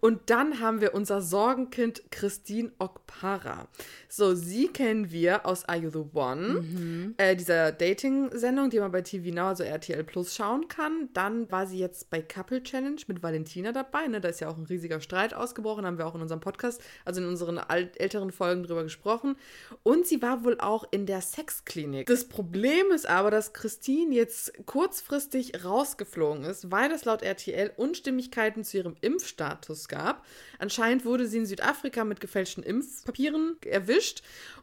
Und 0.00 0.30
dann 0.30 0.60
haben 0.60 0.80
wir 0.80 0.94
unser 0.94 1.20
Sorgenkind 1.20 2.02
Christine 2.10 2.70
Okpara. 2.78 3.68
So, 4.08 4.34
sie 4.34 4.68
kennen 4.68 5.10
wir 5.10 5.44
aus 5.46 5.68
Are 5.68 5.78
You 5.78 5.90
the 5.90 6.04
One, 6.14 6.60
mhm. 6.60 7.14
äh, 7.16 7.36
dieser 7.36 7.72
Dating-Sendung, 7.72 8.70
die 8.70 8.80
man 8.80 8.92
bei 8.92 9.02
TV 9.02 9.34
Now, 9.34 9.48
also 9.48 9.64
RTL 9.64 10.04
Plus, 10.04 10.34
schauen 10.34 10.68
kann. 10.68 11.08
Dann 11.14 11.50
war 11.50 11.66
sie 11.66 11.78
jetzt 11.78 12.10
bei 12.10 12.22
Couple 12.22 12.62
Challenge 12.62 13.00
mit 13.06 13.22
Valentina 13.22 13.72
dabei. 13.72 14.06
Ne? 14.06 14.20
Da 14.20 14.28
ist 14.28 14.40
ja 14.40 14.48
auch 14.48 14.56
ein 14.56 14.66
riesiger 14.66 15.00
Streit 15.00 15.34
ausgebrochen, 15.34 15.84
haben 15.84 15.98
wir 15.98 16.06
auch 16.06 16.14
in 16.14 16.22
unserem 16.22 16.40
Podcast, 16.40 16.80
also 17.04 17.20
in 17.20 17.26
unseren 17.26 17.58
älteren 17.58 18.30
Folgen 18.30 18.62
drüber 18.62 18.84
gesprochen. 18.84 19.36
Und 19.82 20.06
sie 20.06 20.22
war 20.22 20.44
wohl 20.44 20.58
auch 20.60 20.86
in 20.90 21.06
der 21.06 21.20
Sexklinik. 21.20 22.06
Das 22.12 22.26
Problem 22.26 22.90
ist 22.90 23.08
aber, 23.08 23.30
dass 23.30 23.54
Christine 23.54 24.14
jetzt 24.14 24.66
kurzfristig 24.66 25.64
rausgeflogen 25.64 26.44
ist, 26.44 26.70
weil 26.70 26.92
es 26.92 27.06
laut 27.06 27.22
RTL 27.22 27.72
Unstimmigkeiten 27.74 28.64
zu 28.64 28.76
ihrem 28.76 28.96
Impfstatus 29.00 29.88
gab. 29.88 30.22
Anscheinend 30.58 31.06
wurde 31.06 31.26
sie 31.26 31.38
in 31.38 31.46
Südafrika 31.46 32.04
mit 32.04 32.20
gefälschten 32.20 32.62
Impfpapieren 32.64 33.56
erwischt 33.64 34.22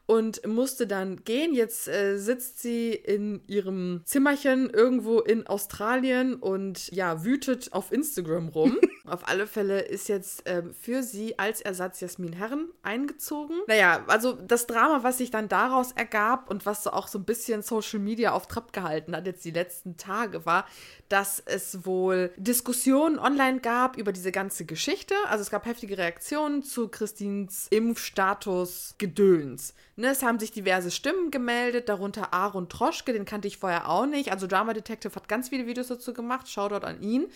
und 0.09 0.43
musste 0.47 0.87
dann 0.87 1.23
gehen. 1.23 1.53
Jetzt 1.53 1.87
äh, 1.87 2.17
sitzt 2.17 2.63
sie 2.63 2.93
in 2.93 3.41
ihrem 3.45 4.01
Zimmerchen 4.05 4.67
irgendwo 4.71 5.19
in 5.19 5.45
Australien 5.45 6.33
und 6.33 6.91
ja, 6.91 7.23
wütet 7.23 7.73
auf 7.73 7.91
Instagram 7.91 8.49
rum. 8.49 8.79
auf 9.05 9.27
alle 9.27 9.45
Fälle 9.45 9.81
ist 9.81 10.09
jetzt 10.09 10.47
äh, 10.47 10.63
für 10.81 11.03
sie 11.03 11.37
als 11.37 11.61
Ersatz 11.61 11.99
Jasmin 11.99 12.33
Herren 12.33 12.69
eingezogen. 12.81 13.57
Naja, 13.67 14.03
also 14.07 14.33
das 14.33 14.65
Drama, 14.65 15.03
was 15.03 15.19
sich 15.19 15.29
dann 15.29 15.47
daraus 15.47 15.91
ergab 15.91 16.49
und 16.49 16.65
was 16.65 16.83
so 16.83 16.89
auch 16.89 17.07
so 17.07 17.19
ein 17.19 17.25
bisschen 17.29 17.61
Social 17.61 17.99
Media 17.99 18.31
auf 18.31 18.47
Trab 18.47 18.73
gehalten 18.73 19.15
hat 19.15 19.27
jetzt 19.27 19.45
die 19.45 19.51
letzten 19.51 19.97
Tage, 19.97 20.47
war, 20.47 20.65
dass 21.09 21.39
es 21.45 21.85
wohl 21.85 22.31
Diskussionen 22.37 23.19
online 23.19 23.59
gab 23.59 23.97
über 23.97 24.11
diese 24.11 24.31
ganze 24.31 24.65
Geschichte. 24.65 25.13
Also 25.27 25.43
es 25.43 25.51
gab 25.51 25.67
heftige 25.67 25.95
Reaktionen 25.95 26.63
zu 26.63 26.87
Christins 26.87 27.67
Impfstatus 27.69 28.95
Gedöns. 28.97 29.75
Ne, 29.95 30.07
es 30.07 30.23
haben 30.23 30.39
sich 30.39 30.51
diverse 30.51 30.89
Stimmen 30.89 31.29
gemeldet, 31.29 31.87
darunter 31.87 32.33
Aaron 32.33 32.67
Troschke, 32.67 33.13
den 33.13 33.25
kannte 33.25 33.47
ich 33.47 33.57
vorher 33.57 33.89
auch 33.89 34.07
nicht. 34.07 34.31
Also 34.31 34.47
Drama 34.47 34.73
Detective 34.73 35.13
hat 35.13 35.27
ganz 35.27 35.49
viele 35.49 35.67
Videos 35.67 35.87
dazu 35.87 36.13
gemacht. 36.13 36.49
Shoutout 36.49 36.85
an 36.85 36.99
ihn. 36.99 37.27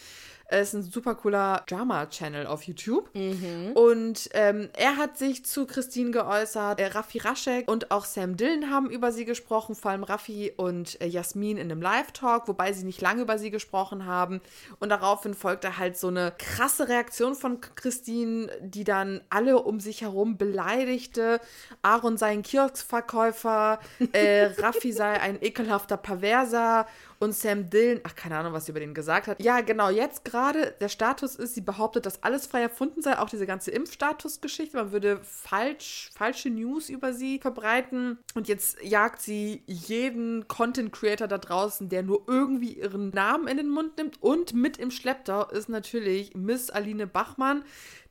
Es 0.47 0.69
ist 0.69 0.73
ein 0.73 0.83
super 0.83 1.15
cooler 1.15 1.63
Drama-Channel 1.67 2.47
auf 2.47 2.63
YouTube. 2.63 3.09
Mhm. 3.15 3.71
Und 3.73 4.29
ähm, 4.33 4.69
er 4.77 4.97
hat 4.97 5.17
sich 5.17 5.45
zu 5.45 5.65
Christine 5.65 6.11
geäußert. 6.11 6.79
Äh, 6.79 6.87
Raffi 6.87 7.19
Raschek 7.19 7.69
und 7.69 7.91
auch 7.91 8.05
Sam 8.05 8.37
Dillon 8.37 8.69
haben 8.69 8.89
über 8.89 9.11
sie 9.11 9.25
gesprochen, 9.25 9.75
vor 9.75 9.91
allem 9.91 10.03
Raffi 10.03 10.53
und 10.55 10.99
äh, 11.01 11.07
Jasmin 11.07 11.57
in 11.57 11.71
einem 11.71 11.81
Live-Talk, 11.81 12.47
wobei 12.47 12.73
sie 12.73 12.83
nicht 12.83 13.01
lange 13.01 13.21
über 13.21 13.37
sie 13.37 13.51
gesprochen 13.51 14.05
haben. 14.05 14.41
Und 14.79 14.89
daraufhin 14.89 15.33
folgte 15.33 15.77
halt 15.77 15.97
so 15.97 16.07
eine 16.07 16.33
krasse 16.37 16.89
Reaktion 16.89 17.35
von 17.35 17.59
Christine, 17.75 18.51
die 18.61 18.83
dann 18.83 19.21
alle 19.29 19.61
um 19.63 19.79
sich 19.79 20.01
herum 20.01 20.37
beleidigte. 20.37 21.39
Aaron 21.81 22.17
sei 22.17 22.31
ein 22.31 22.43
Kioskverkäufer, 22.43 23.79
äh, 24.11 24.45
Raffi 24.61 24.91
sei 24.91 25.19
ein 25.19 25.41
ekelhafter 25.41 25.97
Perverser 25.97 26.85
und 27.23 27.33
Sam 27.33 27.69
Dillon, 27.69 28.01
ach, 28.03 28.15
keine 28.15 28.37
Ahnung, 28.37 28.53
was 28.53 28.65
sie 28.65 28.71
über 28.71 28.79
den 28.79 28.93
gesagt 28.93 29.27
hat. 29.27 29.41
Ja, 29.41 29.61
genau, 29.61 29.89
jetzt 29.89 30.25
gerade 30.25 30.75
der 30.79 30.89
Status 30.89 31.35
ist, 31.35 31.55
sie 31.55 31.61
behauptet, 31.61 32.05
dass 32.05 32.21
alles 32.23 32.47
frei 32.47 32.61
erfunden 32.61 33.01
sei, 33.01 33.17
auch 33.17 33.29
diese 33.29 33.45
ganze 33.45 33.71
Impfstatus-Geschichte. 33.71 34.77
Man 34.77 34.91
würde 34.91 35.19
falsch, 35.23 36.11
falsche 36.15 36.49
News 36.49 36.89
über 36.89 37.13
sie 37.13 37.39
verbreiten. 37.39 38.19
Und 38.35 38.47
jetzt 38.47 38.81
jagt 38.83 39.21
sie 39.21 39.63
jeden 39.67 40.47
Content-Creator 40.47 41.27
da 41.27 41.37
draußen, 41.37 41.89
der 41.89 42.03
nur 42.03 42.23
irgendwie 42.27 42.73
ihren 42.73 43.09
Namen 43.09 43.47
in 43.47 43.57
den 43.57 43.69
Mund 43.69 43.97
nimmt. 43.97 44.21
Und 44.21 44.53
mit 44.53 44.77
im 44.77 44.91
Schlepptau 44.91 45.49
ist 45.49 45.69
natürlich 45.69 46.35
Miss 46.35 46.69
Aline 46.69 47.07
Bachmann 47.07 47.63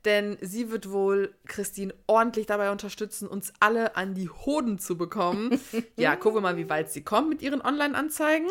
denn 0.05 0.37
sie 0.41 0.71
wird 0.71 0.91
wohl 0.91 1.35
Christine 1.47 1.95
ordentlich 2.07 2.47
dabei 2.47 2.71
unterstützen, 2.71 3.29
uns 3.29 3.53
alle 3.61 3.97
an 3.97 4.15
die 4.15 4.29
Hoden 4.29 4.79
zu 4.79 4.97
bekommen. 4.97 5.61
ja, 5.97 6.17
gucken 6.17 6.39
wir 6.39 6.41
mal, 6.41 6.57
wie 6.57 6.69
weit 6.69 6.91
sie 6.91 7.03
kommt 7.03 7.29
mit 7.29 7.43
ihren 7.43 7.63
Online-Anzeigen. 7.63 8.49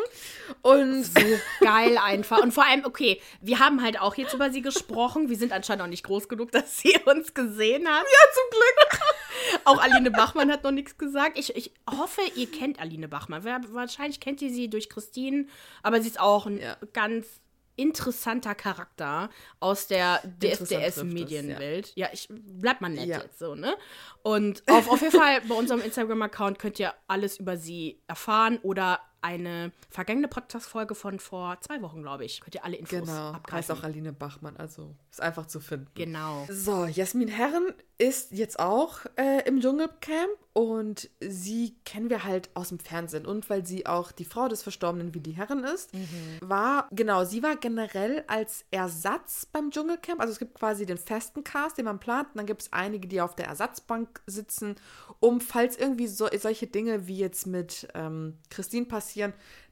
Und 0.61 1.03
so 1.03 1.21
geil 1.59 1.97
einfach. 1.97 2.41
Und 2.41 2.53
vor 2.53 2.65
allem, 2.65 2.85
okay, 2.85 3.21
wir 3.41 3.59
haben 3.59 3.81
halt 3.81 3.99
auch 3.99 4.15
jetzt 4.15 4.33
über 4.33 4.51
sie 4.51 4.61
gesprochen. 4.61 5.29
Wir 5.29 5.37
sind 5.37 5.51
anscheinend 5.51 5.83
auch 5.83 5.87
nicht 5.87 6.03
groß 6.03 6.29
genug, 6.29 6.51
dass 6.51 6.77
sie 6.79 6.97
uns 7.05 7.33
gesehen 7.33 7.87
hat. 7.87 8.03
Ja, 8.03 8.33
zum 8.33 8.49
Glück. 8.49 9.01
auch 9.65 9.81
Aline 9.81 10.11
Bachmann 10.11 10.51
hat 10.51 10.63
noch 10.63 10.71
nichts 10.71 10.97
gesagt. 10.97 11.37
Ich, 11.37 11.55
ich 11.55 11.71
hoffe, 11.89 12.21
ihr 12.35 12.49
kennt 12.49 12.79
Aline 12.79 13.07
Bachmann. 13.07 13.43
Wahrscheinlich 13.43 14.19
kennt 14.19 14.41
ihr 14.41 14.49
sie 14.49 14.69
durch 14.69 14.89
Christine, 14.89 15.47
aber 15.83 16.01
sie 16.01 16.07
ist 16.07 16.19
auch 16.19 16.45
ein 16.45 16.59
ja. 16.59 16.77
ganz 16.93 17.40
interessanter 17.75 18.55
Charakter 18.55 19.29
aus 19.59 19.87
der 19.87 20.21
DSDS-Medienwelt. 20.41 21.93
Ja. 21.95 22.07
ja. 22.07 22.13
ich 22.13 22.27
bleib 22.29 22.81
mal 22.81 22.89
nett 22.89 23.07
ja. 23.07 23.21
jetzt 23.21 23.39
so, 23.39 23.55
ne? 23.55 23.75
Und 24.23 24.63
auf, 24.67 24.89
auf 24.89 25.01
jeden 25.01 25.17
Fall 25.17 25.41
bei 25.41 25.55
unserem 25.55 25.81
Instagram-Account 25.81 26.59
könnt 26.59 26.79
ihr 26.79 26.93
alles 27.07 27.37
über 27.37 27.57
sie 27.57 27.99
erfahren 28.07 28.59
oder 28.63 28.99
eine 29.21 29.71
vergangene 29.89 30.27
Podcast-Folge 30.27 30.95
von 30.95 31.19
vor 31.19 31.59
zwei 31.61 31.81
Wochen, 31.81 32.01
glaube 32.01 32.25
ich. 32.25 32.41
Könnt 32.41 32.55
ihr 32.55 32.65
alle 32.65 32.77
Infos 32.77 32.99
genau. 32.99 33.31
abgreifen. 33.31 33.57
Heißt 33.57 33.71
auch 33.71 33.83
Aline 33.83 34.13
Bachmann, 34.13 34.57
also 34.57 34.95
ist 35.11 35.21
einfach 35.21 35.45
zu 35.45 35.59
finden. 35.59 35.87
Genau. 35.95 36.47
So, 36.49 36.85
Jasmin 36.85 37.27
Herren 37.27 37.73
ist 38.01 38.31
jetzt 38.31 38.59
auch 38.59 38.99
äh, 39.15 39.47
im 39.47 39.61
Dschungelcamp 39.61 40.31
und 40.53 41.09
sie 41.19 41.75
kennen 41.85 42.09
wir 42.09 42.23
halt 42.23 42.49
aus 42.55 42.69
dem 42.69 42.79
Fernsehen. 42.79 43.27
Und 43.27 43.47
weil 43.49 43.63
sie 43.65 43.85
auch 43.85 44.11
die 44.11 44.25
Frau 44.25 44.47
des 44.47 44.63
verstorbenen 44.63 45.13
Willi 45.13 45.33
Herren 45.33 45.63
ist, 45.63 45.93
mhm. 45.93 46.39
war, 46.41 46.87
genau, 46.91 47.25
sie 47.25 47.43
war 47.43 47.57
generell 47.57 48.23
als 48.27 48.65
Ersatz 48.71 49.45
beim 49.45 49.69
Dschungelcamp. 49.69 50.19
Also 50.19 50.33
es 50.33 50.39
gibt 50.39 50.55
quasi 50.55 50.87
den 50.87 50.97
festen 50.97 51.43
Cast, 51.43 51.77
den 51.77 51.85
man 51.85 51.99
plant. 51.99 52.29
Und 52.29 52.37
dann 52.37 52.47
gibt 52.47 52.63
es 52.63 52.73
einige, 52.73 53.07
die 53.07 53.21
auf 53.21 53.35
der 53.35 53.45
Ersatzbank 53.45 54.21
sitzen, 54.25 54.75
um, 55.19 55.39
falls 55.39 55.77
irgendwie 55.77 56.07
so, 56.07 56.27
solche 56.39 56.65
Dinge 56.65 57.07
wie 57.07 57.17
jetzt 57.17 57.45
mit 57.45 57.87
ähm, 57.93 58.39
Christine 58.49 58.87
passieren, 58.87 59.10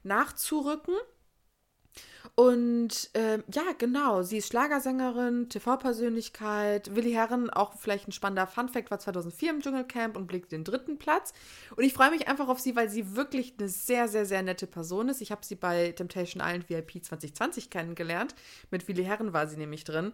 nachzurücken. 0.02 0.94
Und 2.34 3.10
äh, 3.14 3.38
ja, 3.52 3.72
genau, 3.76 4.22
sie 4.22 4.38
ist 4.38 4.48
Schlagersängerin, 4.48 5.48
TV-Persönlichkeit. 5.48 6.94
Willi 6.94 7.12
Herren, 7.12 7.50
auch 7.50 7.74
vielleicht 7.76 8.08
ein 8.08 8.12
spannender 8.12 8.46
Fun-Fact, 8.46 8.90
war 8.90 8.98
2004 8.98 9.50
im 9.50 9.60
Dschungelcamp 9.60 10.16
und 10.16 10.26
blickt 10.26 10.52
den 10.52 10.64
dritten 10.64 10.98
Platz. 10.98 11.32
Und 11.76 11.84
ich 11.84 11.92
freue 11.92 12.10
mich 12.10 12.28
einfach 12.28 12.48
auf 12.48 12.60
sie, 12.60 12.76
weil 12.76 12.88
sie 12.88 13.16
wirklich 13.16 13.54
eine 13.58 13.68
sehr, 13.68 14.08
sehr, 14.08 14.26
sehr 14.26 14.42
nette 14.42 14.66
Person 14.66 15.08
ist. 15.08 15.20
Ich 15.20 15.32
habe 15.32 15.44
sie 15.44 15.56
bei 15.56 15.92
Temptation 15.92 16.42
Island 16.42 16.68
VIP 16.68 17.04
2020 17.04 17.70
kennengelernt. 17.70 18.34
Mit 18.70 18.86
Willi 18.88 19.04
Herren 19.04 19.32
war 19.32 19.46
sie 19.46 19.56
nämlich 19.56 19.84
drin. 19.84 20.12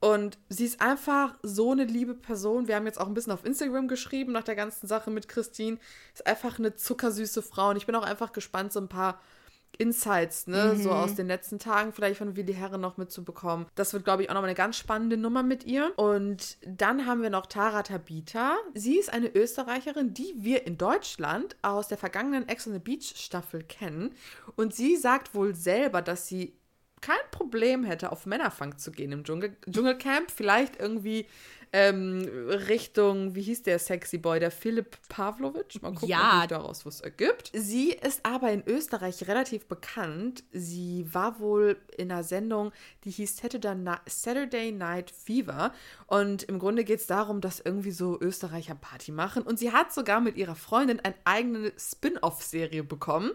Und 0.00 0.38
sie 0.48 0.64
ist 0.64 0.80
einfach 0.80 1.34
so 1.42 1.72
eine 1.72 1.84
liebe 1.84 2.14
Person. 2.14 2.68
Wir 2.68 2.76
haben 2.76 2.86
jetzt 2.86 3.00
auch 3.00 3.08
ein 3.08 3.14
bisschen 3.14 3.32
auf 3.32 3.44
Instagram 3.44 3.88
geschrieben 3.88 4.32
nach 4.32 4.44
der 4.44 4.54
ganzen 4.54 4.86
Sache 4.86 5.10
mit 5.10 5.28
Christine. 5.28 5.78
Ist 6.14 6.26
einfach 6.26 6.58
eine 6.58 6.76
zuckersüße 6.76 7.42
Frau. 7.42 7.70
Und 7.70 7.76
ich 7.76 7.86
bin 7.86 7.96
auch 7.96 8.04
einfach 8.04 8.32
gespannt, 8.32 8.72
so 8.72 8.80
ein 8.80 8.88
paar 8.88 9.20
Insights, 9.76 10.46
ne, 10.46 10.74
mhm. 10.74 10.82
so 10.82 10.90
aus 10.90 11.14
den 11.14 11.26
letzten 11.28 11.58
Tagen 11.58 11.92
vielleicht 11.92 12.18
von 12.18 12.36
Willi 12.36 12.54
Herren 12.54 12.80
noch 12.80 12.96
mitzubekommen. 12.96 13.66
Das 13.74 13.92
wird, 13.92 14.04
glaube 14.04 14.22
ich, 14.22 14.30
auch 14.30 14.34
nochmal 14.34 14.48
eine 14.48 14.56
ganz 14.56 14.76
spannende 14.76 15.16
Nummer 15.16 15.42
mit 15.42 15.64
ihr. 15.64 15.92
Und 15.96 16.56
dann 16.66 17.06
haben 17.06 17.22
wir 17.22 17.30
noch 17.30 17.46
Tara 17.46 17.82
Tabita. 17.82 18.56
Sie 18.74 18.98
ist 18.98 19.12
eine 19.12 19.28
Österreicherin, 19.28 20.14
die 20.14 20.34
wir 20.36 20.66
in 20.66 20.78
Deutschland 20.78 21.54
aus 21.62 21.86
der 21.86 21.98
vergangenen 21.98 22.48
Ex 22.48 22.66
on 22.66 22.72
the 22.72 22.78
Beach 22.80 23.14
Staffel 23.16 23.62
kennen. 23.62 24.14
Und 24.56 24.74
sie 24.74 24.96
sagt 24.96 25.34
wohl 25.34 25.54
selber, 25.54 26.02
dass 26.02 26.26
sie 26.26 26.57
kein 27.00 27.16
Problem 27.30 27.84
hätte, 27.84 28.12
auf 28.12 28.26
Männerfang 28.26 28.78
zu 28.78 28.90
gehen 28.90 29.12
im 29.12 29.24
Dschungel 29.24 29.56
Dschungelcamp. 29.70 30.30
Vielleicht 30.30 30.80
irgendwie 30.80 31.26
ähm, 31.72 32.28
Richtung, 32.68 33.34
wie 33.34 33.42
hieß 33.42 33.62
der 33.62 33.78
Sexy 33.78 34.18
Boy, 34.18 34.40
der 34.40 34.50
Philipp 34.50 34.96
Pavlovic. 35.08 35.82
Mal 35.82 35.92
gucken, 35.92 36.08
ja. 36.08 36.42
ob 36.42 36.48
daraus 36.48 36.86
was 36.86 37.00
ergibt. 37.00 37.50
Sie 37.54 37.90
ist 37.92 38.24
aber 38.24 38.50
in 38.50 38.62
Österreich 38.66 39.28
relativ 39.28 39.66
bekannt. 39.66 40.44
Sie 40.52 41.06
war 41.12 41.40
wohl 41.40 41.76
in 41.96 42.10
einer 42.10 42.24
Sendung, 42.24 42.72
die 43.04 43.10
hieß 43.10 43.36
Saturday 43.36 44.72
Night 44.72 45.10
Fever. 45.10 45.72
Und 46.06 46.44
im 46.44 46.58
Grunde 46.58 46.84
geht 46.84 47.00
es 47.00 47.06
darum, 47.06 47.40
dass 47.40 47.60
irgendwie 47.60 47.90
so 47.90 48.18
Österreicher 48.20 48.74
Party 48.74 49.12
machen. 49.12 49.42
Und 49.42 49.58
sie 49.58 49.72
hat 49.72 49.92
sogar 49.92 50.20
mit 50.20 50.36
ihrer 50.36 50.56
Freundin 50.56 51.00
eine 51.00 51.14
eigene 51.24 51.72
Spin-off-Serie 51.78 52.82
bekommen. 52.82 53.32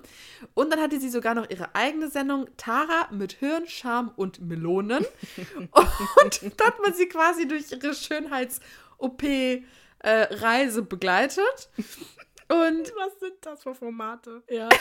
Und 0.54 0.72
dann 0.72 0.80
hatte 0.80 1.00
sie 1.00 1.10
sogar 1.10 1.36
noch 1.36 1.50
ihre 1.50 1.76
eigene 1.76 2.10
Sendung, 2.10 2.48
Tara 2.58 3.10
mit 3.12 3.34
Hirn, 3.34 3.68
Charme 3.68 4.12
und 4.16 4.42
Melonen. 4.42 5.06
und 5.72 6.42
da 6.58 6.66
hat 6.66 6.80
man 6.82 6.94
sie 6.94 7.08
quasi 7.08 7.48
durch 7.48 7.72
ihre 7.72 7.94
Schönheits-OP-Reise 8.24 10.80
äh, 10.80 10.84
begleitet. 10.84 11.70
Und 12.50 12.94
was 12.96 13.20
sind 13.20 13.36
das 13.42 13.64
für 13.64 13.74
Formate? 13.74 14.44
Ja. 14.50 14.70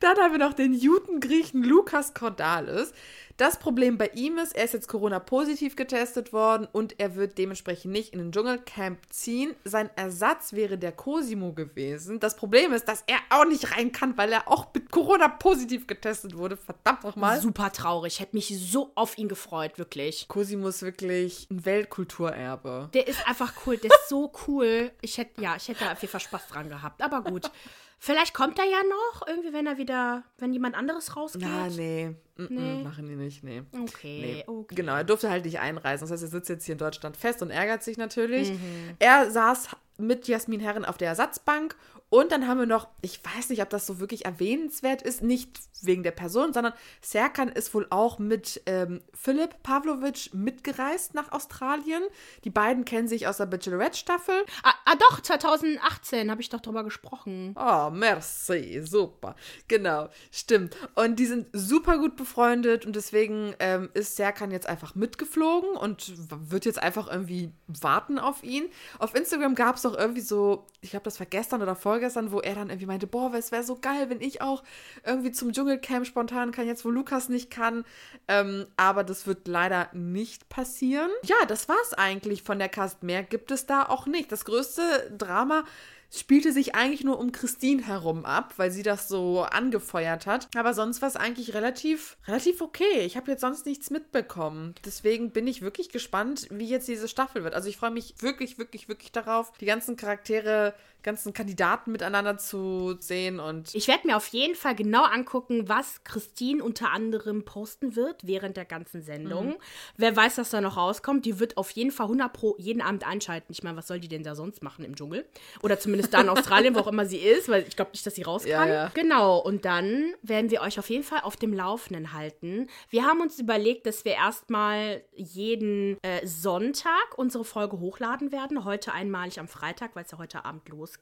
Dann 0.00 0.16
haben 0.18 0.32
wir 0.32 0.38
noch 0.38 0.54
den 0.54 0.74
Judengriechen 0.74 1.64
Lukas 1.64 2.14
Cordalis. 2.14 2.92
Das 3.36 3.58
Problem 3.58 3.98
bei 3.98 4.08
ihm 4.14 4.38
ist, 4.38 4.54
er 4.54 4.64
ist 4.64 4.74
jetzt 4.74 4.88
Corona-positiv 4.88 5.76
getestet 5.76 6.32
worden 6.32 6.66
und 6.70 6.98
er 6.98 7.14
wird 7.14 7.38
dementsprechend 7.38 7.92
nicht 7.92 8.12
in 8.12 8.18
den 8.18 8.32
Dschungelcamp 8.32 8.98
ziehen. 9.10 9.54
Sein 9.64 9.90
Ersatz 9.96 10.52
wäre 10.52 10.76
der 10.76 10.90
Cosimo 10.90 11.52
gewesen. 11.52 12.18
Das 12.18 12.36
Problem 12.36 12.72
ist, 12.72 12.88
dass 12.88 13.04
er 13.06 13.18
auch 13.30 13.44
nicht 13.44 13.76
rein 13.76 13.92
kann, 13.92 14.16
weil 14.16 14.32
er 14.32 14.48
auch 14.48 14.72
mit 14.74 14.90
Corona-positiv 14.90 15.86
getestet 15.86 16.36
wurde. 16.36 16.56
Verdammt 16.56 17.04
nochmal. 17.04 17.40
Super 17.40 17.70
traurig. 17.72 18.18
Hätte 18.18 18.34
mich 18.34 18.56
so 18.56 18.90
auf 18.96 19.18
ihn 19.18 19.28
gefreut, 19.28 19.78
wirklich. 19.78 20.26
Cosimo 20.26 20.68
ist 20.68 20.82
wirklich 20.82 21.48
ein 21.50 21.64
Weltkulturerbe. 21.64 22.90
Der 22.92 23.06
ist 23.06 23.26
einfach 23.28 23.52
cool. 23.66 23.76
Der 23.76 23.90
ist 23.90 24.08
so 24.08 24.32
cool. 24.46 24.90
Ich 25.00 25.18
hätte, 25.18 25.40
ja, 25.40 25.54
ich 25.56 25.68
hätte 25.68 25.84
da 25.84 25.92
auf 25.92 26.00
jeden 26.02 26.10
Fall 26.10 26.20
Spaß 26.20 26.48
dran 26.48 26.68
gehabt. 26.68 27.02
Aber 27.02 27.22
gut. 27.22 27.50
Vielleicht 28.00 28.32
kommt 28.32 28.58
er 28.58 28.64
ja 28.64 28.78
noch, 28.84 29.26
irgendwie, 29.26 29.52
wenn 29.52 29.66
er 29.66 29.76
wieder, 29.76 30.22
wenn 30.38 30.52
jemand 30.52 30.76
anderes 30.76 31.16
rausgeht. 31.16 31.42
Ja, 31.42 31.66
nee. 31.68 32.14
Mm 32.36 32.42
-mm, 32.42 32.46
Nee. 32.50 32.82
Machen 32.84 33.06
die 33.08 33.16
nicht, 33.16 33.42
nee. 33.42 33.62
Okay, 33.72 34.20
Nee. 34.20 34.44
okay. 34.46 34.74
Genau, 34.76 34.94
er 34.94 35.02
durfte 35.04 35.28
halt 35.30 35.44
nicht 35.44 35.58
einreisen. 35.58 36.04
Das 36.06 36.12
heißt, 36.12 36.22
er 36.22 36.28
sitzt 36.28 36.48
jetzt 36.48 36.64
hier 36.64 36.74
in 36.74 36.78
Deutschland 36.78 37.16
fest 37.16 37.42
und 37.42 37.50
ärgert 37.50 37.82
sich 37.82 37.96
natürlich. 37.98 38.52
Mhm. 38.52 38.94
Er 39.00 39.30
saß 39.30 39.70
mit 39.98 40.28
Jasmin 40.28 40.60
Herren 40.60 40.84
auf 40.84 40.96
der 40.96 41.08
Ersatzbank. 41.08 41.74
Und 42.10 42.32
dann 42.32 42.48
haben 42.48 42.58
wir 42.58 42.66
noch, 42.66 42.88
ich 43.02 43.20
weiß 43.22 43.50
nicht, 43.50 43.60
ob 43.62 43.70
das 43.70 43.86
so 43.86 44.00
wirklich 44.00 44.24
erwähnenswert 44.24 45.02
ist, 45.02 45.22
nicht 45.22 45.60
wegen 45.82 46.02
der 46.02 46.10
Person, 46.10 46.52
sondern 46.52 46.72
Serkan 47.00 47.48
ist 47.48 47.72
wohl 47.74 47.86
auch 47.90 48.18
mit 48.18 48.62
ähm, 48.66 49.00
Philipp 49.14 49.62
Pavlovic 49.62 50.34
mitgereist 50.34 51.14
nach 51.14 51.32
Australien. 51.32 52.02
Die 52.44 52.50
beiden 52.50 52.84
kennen 52.84 53.08
sich 53.08 53.26
aus 53.26 53.36
der 53.36 53.46
Bachelorette-Staffel. 53.46 54.44
Ah, 54.62 54.74
ah, 54.86 54.94
doch, 54.96 55.20
2018 55.20 56.30
habe 56.30 56.40
ich 56.40 56.48
doch 56.48 56.60
drüber 56.60 56.82
gesprochen. 56.82 57.54
Oh, 57.58 57.90
merci, 57.90 58.82
super. 58.84 59.36
Genau, 59.68 60.08
stimmt. 60.32 60.76
Und 60.94 61.16
die 61.16 61.26
sind 61.26 61.46
super 61.52 61.98
gut 61.98 62.16
befreundet 62.16 62.86
und 62.86 62.96
deswegen 62.96 63.54
ähm, 63.60 63.90
ist 63.94 64.16
Serkan 64.16 64.50
jetzt 64.50 64.66
einfach 64.66 64.94
mitgeflogen 64.94 65.76
und 65.76 66.12
wird 66.50 66.64
jetzt 66.64 66.82
einfach 66.82 67.08
irgendwie 67.08 67.52
warten 67.66 68.18
auf 68.18 68.42
ihn. 68.42 68.64
Auf 68.98 69.14
Instagram 69.14 69.54
gab 69.54 69.76
es 69.76 69.82
doch 69.82 69.96
irgendwie 69.96 70.22
so, 70.22 70.66
ich 70.80 70.90
glaube, 70.90 71.04
das 71.04 71.20
war 71.20 71.26
gestern 71.26 71.62
oder 71.62 71.76
vorgestern, 71.76 71.97
wo 72.32 72.40
er 72.40 72.54
dann 72.54 72.70
irgendwie 72.70 72.86
meinte, 72.86 73.06
boah, 73.06 73.32
es 73.34 73.52
wäre 73.52 73.62
so 73.62 73.76
geil, 73.76 74.10
wenn 74.10 74.20
ich 74.20 74.42
auch 74.42 74.62
irgendwie 75.04 75.32
zum 75.32 75.52
Dschungelcamp 75.52 76.06
spontan 76.06 76.52
kann, 76.52 76.66
jetzt 76.66 76.84
wo 76.84 76.90
Lukas 76.90 77.28
nicht 77.28 77.50
kann. 77.50 77.84
Ähm, 78.26 78.66
aber 78.76 79.04
das 79.04 79.26
wird 79.26 79.48
leider 79.48 79.88
nicht 79.92 80.48
passieren. 80.48 81.10
Ja, 81.24 81.36
das 81.46 81.68
war's 81.68 81.94
eigentlich 81.94 82.42
von 82.42 82.58
der 82.58 82.68
Cast. 82.68 83.02
Mehr 83.02 83.22
gibt 83.22 83.50
es 83.50 83.66
da 83.66 83.84
auch 83.84 84.06
nicht. 84.06 84.32
Das 84.32 84.44
größte 84.44 85.14
Drama 85.16 85.64
spielte 86.10 86.52
sich 86.52 86.74
eigentlich 86.74 87.04
nur 87.04 87.18
um 87.18 87.32
Christine 87.32 87.86
herum 87.86 88.24
ab, 88.24 88.54
weil 88.56 88.70
sie 88.70 88.82
das 88.82 89.08
so 89.08 89.42
angefeuert 89.42 90.26
hat. 90.26 90.48
Aber 90.56 90.72
sonst 90.72 91.02
war 91.02 91.08
es 91.08 91.16
eigentlich 91.16 91.54
relativ, 91.54 92.16
relativ 92.26 92.60
okay. 92.60 93.00
Ich 93.00 93.16
habe 93.16 93.30
jetzt 93.30 93.42
sonst 93.42 93.66
nichts 93.66 93.90
mitbekommen. 93.90 94.74
Deswegen 94.84 95.30
bin 95.30 95.46
ich 95.46 95.60
wirklich 95.60 95.90
gespannt, 95.90 96.46
wie 96.50 96.66
jetzt 96.66 96.88
diese 96.88 97.08
Staffel 97.08 97.44
wird. 97.44 97.54
Also 97.54 97.68
ich 97.68 97.76
freue 97.76 97.90
mich 97.90 98.14
wirklich, 98.20 98.58
wirklich, 98.58 98.88
wirklich 98.88 99.12
darauf, 99.12 99.52
die 99.58 99.66
ganzen 99.66 99.96
Charaktere, 99.96 100.74
ganzen 101.08 101.32
Kandidaten 101.32 101.90
miteinander 101.92 102.36
zu 102.38 102.96
sehen 103.00 103.40
und 103.40 103.74
Ich 103.74 103.88
werde 103.88 104.06
mir 104.06 104.16
auf 104.16 104.26
jeden 104.28 104.54
Fall 104.54 104.74
genau 104.74 105.04
angucken, 105.04 105.68
was 105.68 106.04
Christine 106.04 106.62
unter 106.62 106.92
anderem 106.92 107.44
posten 107.44 107.96
wird 107.96 108.26
während 108.26 108.56
der 108.56 108.64
ganzen 108.66 109.02
Sendung. 109.02 109.56
Wer 109.96 110.14
weiß, 110.14 110.38
was 110.38 110.50
da 110.50 110.60
noch 110.60 110.76
rauskommt. 110.76 111.24
Die 111.24 111.40
wird 111.40 111.56
auf 111.56 111.70
jeden 111.70 111.90
Fall 111.90 112.06
100 112.06 112.32
pro 112.32 112.54
jeden 112.58 112.82
Abend 112.82 113.06
einschalten. 113.06 113.50
Ich 113.52 113.62
meine, 113.62 113.76
was 113.76 113.86
soll 113.86 114.00
die 114.00 114.08
denn 114.08 114.22
da 114.22 114.34
sonst 114.34 114.62
machen 114.62 114.84
im 114.84 114.94
Dschungel? 114.96 115.24
Oder 115.62 115.80
zumindest 115.80 116.12
da 116.12 116.20
in 116.20 116.28
Australien, 116.34 116.74
wo 116.74 116.80
auch 116.80 116.86
immer 116.86 117.06
sie 117.06 117.16
ist, 117.18 117.48
weil 117.48 117.64
ich 117.66 117.74
glaube 117.76 117.92
nicht, 117.92 118.04
dass 118.06 118.14
sie 118.14 118.22
raus 118.22 118.44
Ja, 118.44 118.58
kann. 118.58 118.68
ja. 118.68 118.90
Genau, 118.94 119.38
und 119.38 119.64
dann 119.64 120.12
werden 120.22 120.50
wir 120.50 120.60
euch 120.60 120.78
auf 120.78 120.90
jeden 120.90 121.04
Fall 121.04 121.20
auf 121.22 121.36
dem 121.36 121.52
Laufenden 121.54 122.12
halten. 122.12 122.68
Wir 122.90 123.04
haben 123.04 123.20
uns 123.20 123.38
überlegt, 123.38 123.86
dass 123.86 124.04
wir 124.04 124.12
erstmal 124.12 125.02
jeden 125.14 125.96
äh, 126.02 126.26
Sonntag 126.26 127.16
unsere 127.16 127.44
Folge 127.44 127.78
hochladen 127.80 128.30
werden. 128.32 128.64
Heute 128.64 128.92
einmalig 128.92 129.40
am 129.40 129.48
Freitag, 129.48 129.94
weil 129.94 130.04
es 130.04 130.10
ja 130.10 130.18
heute 130.18 130.44
Abend 130.44 130.68
losgeht. 130.68 130.97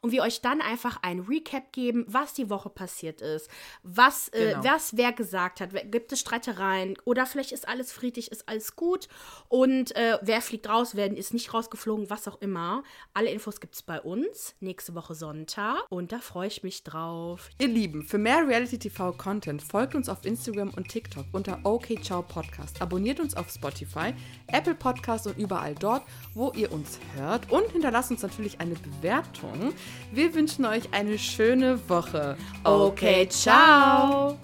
Und 0.00 0.12
wir 0.12 0.22
euch 0.22 0.40
dann 0.40 0.60
einfach 0.60 0.98
ein 1.02 1.20
Recap 1.20 1.72
geben, 1.72 2.04
was 2.08 2.34
die 2.34 2.50
Woche 2.50 2.68
passiert 2.70 3.20
ist, 3.20 3.48
was, 3.82 4.28
äh, 4.30 4.52
Genau. 4.52 4.64
was 4.64 4.96
wer 4.96 5.12
gesagt 5.12 5.60
hat, 5.60 5.70
gibt 5.90 6.12
es 6.12 6.20
Streitereien 6.20 6.96
oder 7.04 7.26
vielleicht 7.26 7.52
ist 7.52 7.68
alles 7.68 7.92
friedlich, 7.92 8.30
ist 8.30 8.48
alles 8.48 8.76
gut 8.76 9.08
und 9.48 9.94
äh, 9.96 10.18
wer 10.22 10.40
fliegt 10.42 10.68
raus, 10.68 10.94
wer 10.94 11.10
ist 11.16 11.32
nicht 11.34 11.52
rausgeflogen, 11.54 12.10
was 12.10 12.28
auch 12.28 12.40
immer. 12.40 12.82
Alle 13.14 13.30
Infos 13.30 13.60
gibt 13.60 13.74
es 13.74 13.82
bei 13.82 14.00
uns 14.00 14.54
nächste 14.60 14.94
Woche 14.94 15.14
Sonntag 15.14 15.76
und 15.90 16.12
da 16.12 16.18
freue 16.18 16.48
ich 16.48 16.62
mich 16.62 16.82
drauf. 16.84 17.48
Ihr 17.58 17.68
Lieben, 17.68 18.02
für 18.02 18.18
mehr 18.18 18.46
Reality-TV-Content 18.46 19.62
folgt 19.62 19.94
uns 19.94 20.08
auf 20.08 20.24
Instagram 20.24 20.70
und 20.70 20.88
TikTok 20.88 21.26
unter 21.32 21.60
OKCiao 21.64 22.22
Podcast. 22.22 22.80
Abonniert 22.82 23.20
uns 23.20 23.36
auf 23.36 23.50
Spotify, 23.50 24.14
Apple 24.48 24.74
Podcast 24.74 25.26
und 25.26 25.38
überall 25.38 25.74
dort, 25.74 26.02
wo 26.34 26.52
ihr 26.52 26.72
uns 26.72 26.98
hört. 27.16 27.50
Und 27.50 27.70
hinterlasst 27.72 28.10
uns 28.10 28.22
natürlich 28.22 28.60
eine 28.60 28.74
Bewertung. 29.12 29.74
Wir 30.10 30.34
wünschen 30.34 30.64
euch 30.64 30.84
eine 30.92 31.18
schöne 31.18 31.78
Woche. 31.88 32.36
Okay, 32.64 33.28
ciao. 33.28 34.38